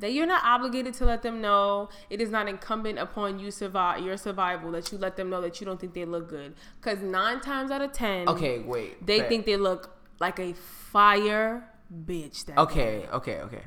[0.00, 1.88] That you're not obligated to let them know.
[2.10, 5.58] It is not incumbent upon you survive your survival that you let them know that
[5.58, 6.54] you don't think they look good.
[6.78, 9.06] Because nine times out of ten, Okay, wait.
[9.06, 9.28] they fair.
[9.28, 11.64] think they look like a fire
[12.04, 12.44] bitch.
[12.44, 13.62] That Okay, okay, okay.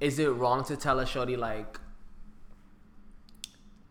[0.00, 1.80] Is it wrong to tell a shorty like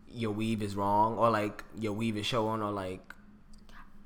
[0.09, 3.06] your weave is wrong or like your weave is showing or like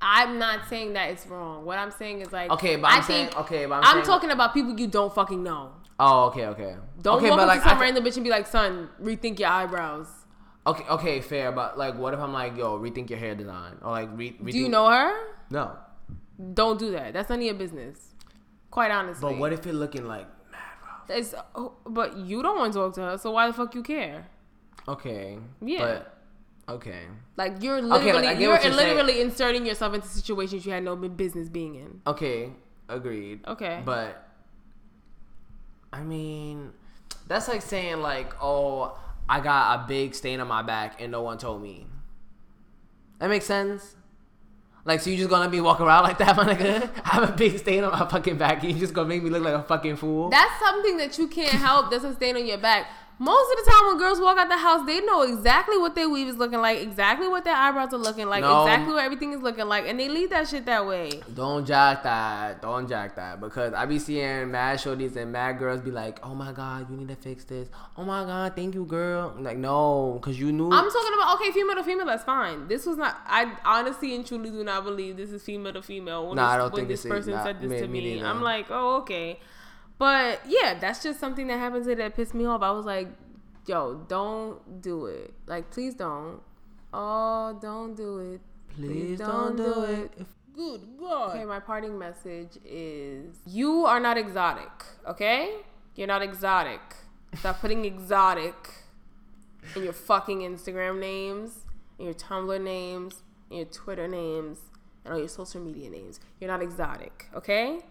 [0.02, 1.64] I'm not saying that it's wrong.
[1.66, 3.94] What I'm saying is like Okay, but I I'm saying- think okay, but I'm I'm
[3.98, 5.72] saying- talking about people you don't fucking know.
[6.00, 6.76] Oh, okay, okay.
[7.02, 9.38] Don't okay, walk up like to some I- random bitch and be like, "Son, rethink
[9.40, 10.08] your eyebrows."
[10.66, 13.92] Okay, okay, fair, but like what if I'm like, yo, rethink your hair design or
[13.92, 15.14] like re- rethink Do you know her?
[15.52, 15.72] No.
[16.54, 17.14] Don't do that.
[17.14, 18.00] That's none of your business.
[18.72, 19.22] Quite honestly.
[19.22, 21.10] But what if it looking like mad rough?
[21.10, 23.84] It's, oh, but you don't want to talk to her, so why the fuck you
[23.84, 24.28] care?
[24.88, 25.38] Okay.
[25.62, 25.80] Yeah.
[25.86, 26.11] But
[26.76, 27.04] okay.
[27.38, 28.76] Like you're literally like, you're, you're saying.
[28.76, 32.02] literally inserting yourself into situations you had no business being in.
[32.06, 32.52] Okay,
[32.90, 33.46] agreed.
[33.48, 33.82] Okay.
[33.86, 34.28] But
[35.94, 36.72] I mean,
[37.28, 38.98] that's like saying like, oh,
[39.28, 41.88] I got a big stain on my back and no one told me.
[43.20, 43.96] That makes sense.
[44.84, 46.90] Like, so you just gonna let me walk around like that, my nigga?
[47.06, 48.64] I have a big stain on my fucking back.
[48.64, 50.30] and You just gonna make me look like a fucking fool?
[50.30, 51.92] That's something that you can't help.
[51.92, 52.88] That's a stain on your back.
[53.24, 56.10] Most of the time, when girls walk out the house, they know exactly what their
[56.10, 58.64] weave is looking like, exactly what their eyebrows are looking like, No.
[58.66, 61.22] exactly what everything is looking like, and they leave that shit that way.
[61.36, 62.64] Don't jack that.
[62.64, 63.40] Don't jack that.
[63.40, 66.98] Because I be seeing mad shorties and mad girls be like, oh my god, you
[66.98, 67.70] need to fix this.
[67.96, 69.34] Oh my god, thank you, girl.
[69.38, 70.72] I'm like, no, because you knew.
[70.72, 72.08] I'm talking about okay, female to female.
[72.08, 72.68] That's fine.
[72.68, 73.20] This was not.
[73.28, 76.26] I honestly and truly do not believe this is female to female.
[76.26, 77.88] When Nah, this, I don't when think this is- person nah, said this me- to
[77.88, 78.24] me me.
[78.24, 79.40] I'm like, oh okay.
[80.02, 82.64] But yeah, that's just something that happened today that pissed me off.
[82.64, 83.08] I was like,
[83.68, 85.32] yo, don't do it.
[85.46, 86.40] Like, please don't.
[86.92, 88.42] Oh, don't do it.
[88.76, 90.12] Please don't do it.
[90.18, 90.26] If-
[90.56, 91.36] Good God.
[91.36, 94.72] Okay, my parting message is you are not exotic,
[95.08, 95.58] okay?
[95.96, 96.82] You're not exotic.
[97.36, 98.56] Stop putting exotic
[99.76, 101.66] in your fucking Instagram names,
[102.00, 103.22] in your Tumblr names,
[103.52, 104.58] in your Twitter names,
[105.06, 106.20] and all your social media names.
[106.40, 107.82] You're not exotic, okay?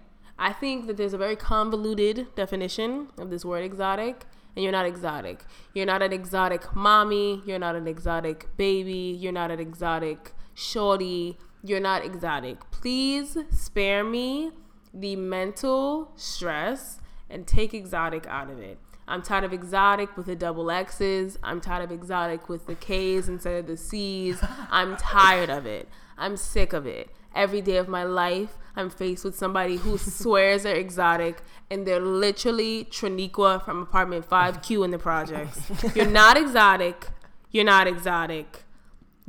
[0.41, 4.25] I think that there's a very convoluted definition of this word exotic,
[4.57, 5.45] and you're not exotic.
[5.75, 7.43] You're not an exotic mommy.
[7.45, 9.17] You're not an exotic baby.
[9.21, 11.37] You're not an exotic shorty.
[11.63, 12.59] You're not exotic.
[12.71, 14.53] Please spare me
[14.95, 18.79] the mental stress and take exotic out of it.
[19.07, 21.39] I'm tired of exotic with the double X's.
[21.43, 24.43] I'm tired of exotic with the K's instead of the C's.
[24.71, 25.87] I'm tired of it.
[26.17, 27.11] I'm sick of it.
[27.35, 32.01] Every day of my life, I'm faced with somebody who swears they're exotic and they're
[32.01, 35.61] literally Triniqua from apartment 5Q in the projects.
[35.95, 37.09] You're not exotic.
[37.51, 38.65] You're not exotic.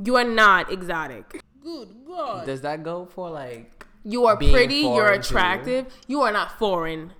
[0.02, 1.42] You are not exotic.
[1.62, 2.46] Good God.
[2.46, 3.86] Does that go for like?
[4.04, 4.76] You are being pretty.
[4.76, 5.20] You're foreign to you?
[5.20, 5.86] attractive.
[6.06, 7.12] You are not foreign.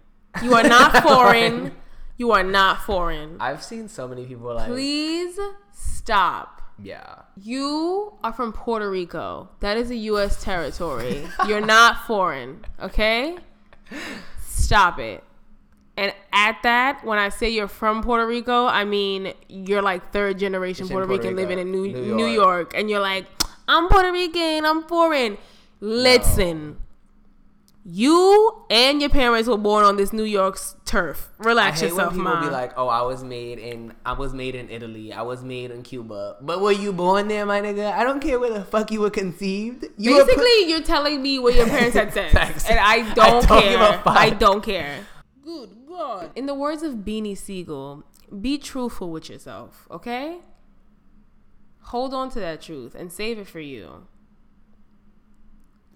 [0.43, 1.73] You are not foreign.
[2.17, 3.37] You are not foreign.
[3.41, 4.69] I've seen so many people like.
[4.69, 5.39] Please
[5.73, 6.62] stop.
[6.83, 7.23] Yeah.
[7.41, 9.49] You are from Puerto Rico.
[9.61, 10.43] That is a U.S.
[10.43, 11.27] territory.
[11.47, 12.65] You're not foreign.
[12.81, 13.37] Okay?
[14.41, 15.23] Stop it.
[15.97, 20.39] And at that, when I say you're from Puerto Rico, I mean you're like third
[20.39, 22.35] generation Puerto, Puerto Rican Rico, living in New, New New, York.
[22.35, 22.75] York.
[22.75, 23.27] And you're like,
[23.69, 25.37] I'm Puerto Rican, I'm foreign.
[25.81, 26.79] Listen,
[27.85, 31.31] you and your parents were born on this New York's turf.
[31.41, 32.45] I Relax hate when yourself, people mom.
[32.45, 35.71] be like, "Oh, I was made in, I was made in Italy, I was made
[35.73, 37.93] in Cuba." But were you born there, my nigga?
[37.93, 39.85] I don't care where the fuck you were conceived.
[39.99, 43.15] You were Basically, put- you're telling me where your parents had sex, and I I
[43.15, 43.71] don't, don't care.
[43.73, 44.17] give a fuck.
[44.17, 45.01] I don't care.
[45.45, 46.31] Good God!
[46.37, 48.05] In the words of Beanie Sigel,
[48.41, 50.39] be truthful with yourself, okay?
[51.87, 54.07] Hold on to that truth and save it for you,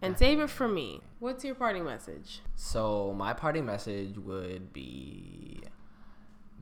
[0.02, 1.01] and save it for me.
[1.18, 2.40] What's your parting message?
[2.55, 5.62] So my parting message would be: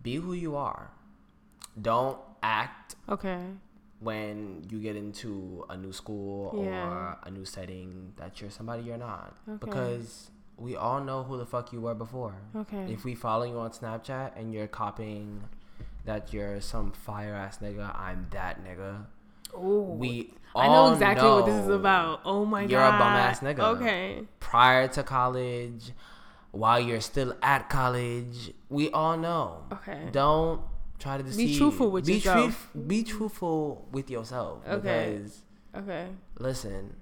[0.03, 0.91] be who you are.
[1.81, 3.41] Don't act Okay.
[4.01, 6.89] when you get into a new school Yeah.
[6.89, 9.35] or a new setting that you're somebody you're not.
[9.49, 9.59] Okay.
[9.65, 12.37] Because we all know who the fuck you were before.
[12.55, 12.93] Okay.
[12.93, 15.43] If we follow you on Snapchat and you're copying
[16.05, 19.07] that you're some fire ass nigga, I'm that nigga.
[19.57, 19.81] Ooh.
[19.99, 22.21] We I know all exactly what this is about.
[22.25, 22.71] Oh my god.
[22.71, 22.99] you're a god.
[22.99, 23.59] bum-ass nigga.
[23.77, 24.23] Okay.
[24.41, 25.91] Prior to college,
[26.53, 29.65] while you're still at college, we all know.
[29.73, 30.09] Okay.
[30.13, 30.61] Don't
[30.99, 31.49] try to deceive.
[31.49, 32.71] Be truthful with be yourself.
[32.73, 34.63] truth- be truthful with yourself.
[34.69, 35.15] Okay.
[35.17, 35.43] Because
[35.77, 36.09] Okay.
[36.39, 36.95] listen,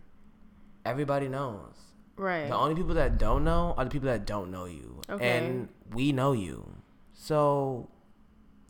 [0.86, 1.74] everybody knows.
[2.16, 2.48] Right.
[2.48, 5.00] The only people that don't know are the people that don't know you.
[5.10, 5.38] Okay.
[5.38, 6.76] And we know you.
[7.12, 7.88] So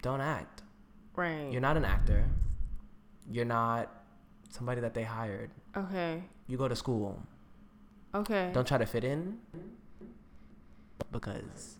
[0.02, 0.62] don't act.
[1.14, 1.52] right.
[1.52, 2.24] You're not an actor.
[3.30, 3.88] You're not
[4.52, 5.50] somebody that they hired.
[5.76, 6.22] okay.
[6.46, 7.22] You go to school.
[8.14, 8.50] Okay.
[8.52, 9.38] Don't try to fit in.
[11.10, 11.76] Because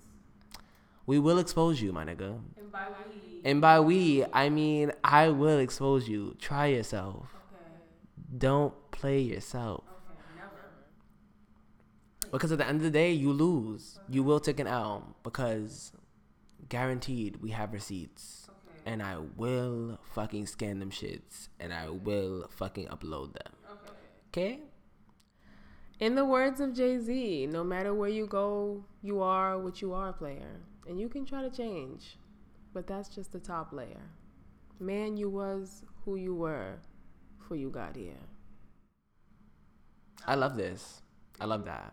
[1.07, 2.39] we will expose you, my nigga.
[2.57, 3.41] And by we.
[3.45, 6.37] And by we, I mean I will expose you.
[6.39, 7.35] Try yourself.
[7.35, 8.39] Okay.
[8.39, 9.85] Don't play yourself.
[12.31, 13.99] Because at the end of the day, you lose.
[14.09, 15.93] You will take an L because
[16.71, 18.42] guaranteed we have receipts.
[18.85, 21.49] And I will fucking scan them shits.
[21.61, 23.53] And I will fucking upload them.
[24.29, 24.61] Okay?
[26.01, 29.93] In the words of Jay Z, no matter where you go, you are what you
[29.93, 30.61] are, player.
[30.89, 32.17] And you can try to change,
[32.75, 34.11] but that's just the top layer.
[34.81, 36.81] Man, you was who you were
[37.39, 38.19] before you got here.
[40.27, 41.03] I love this.
[41.41, 41.93] I love that.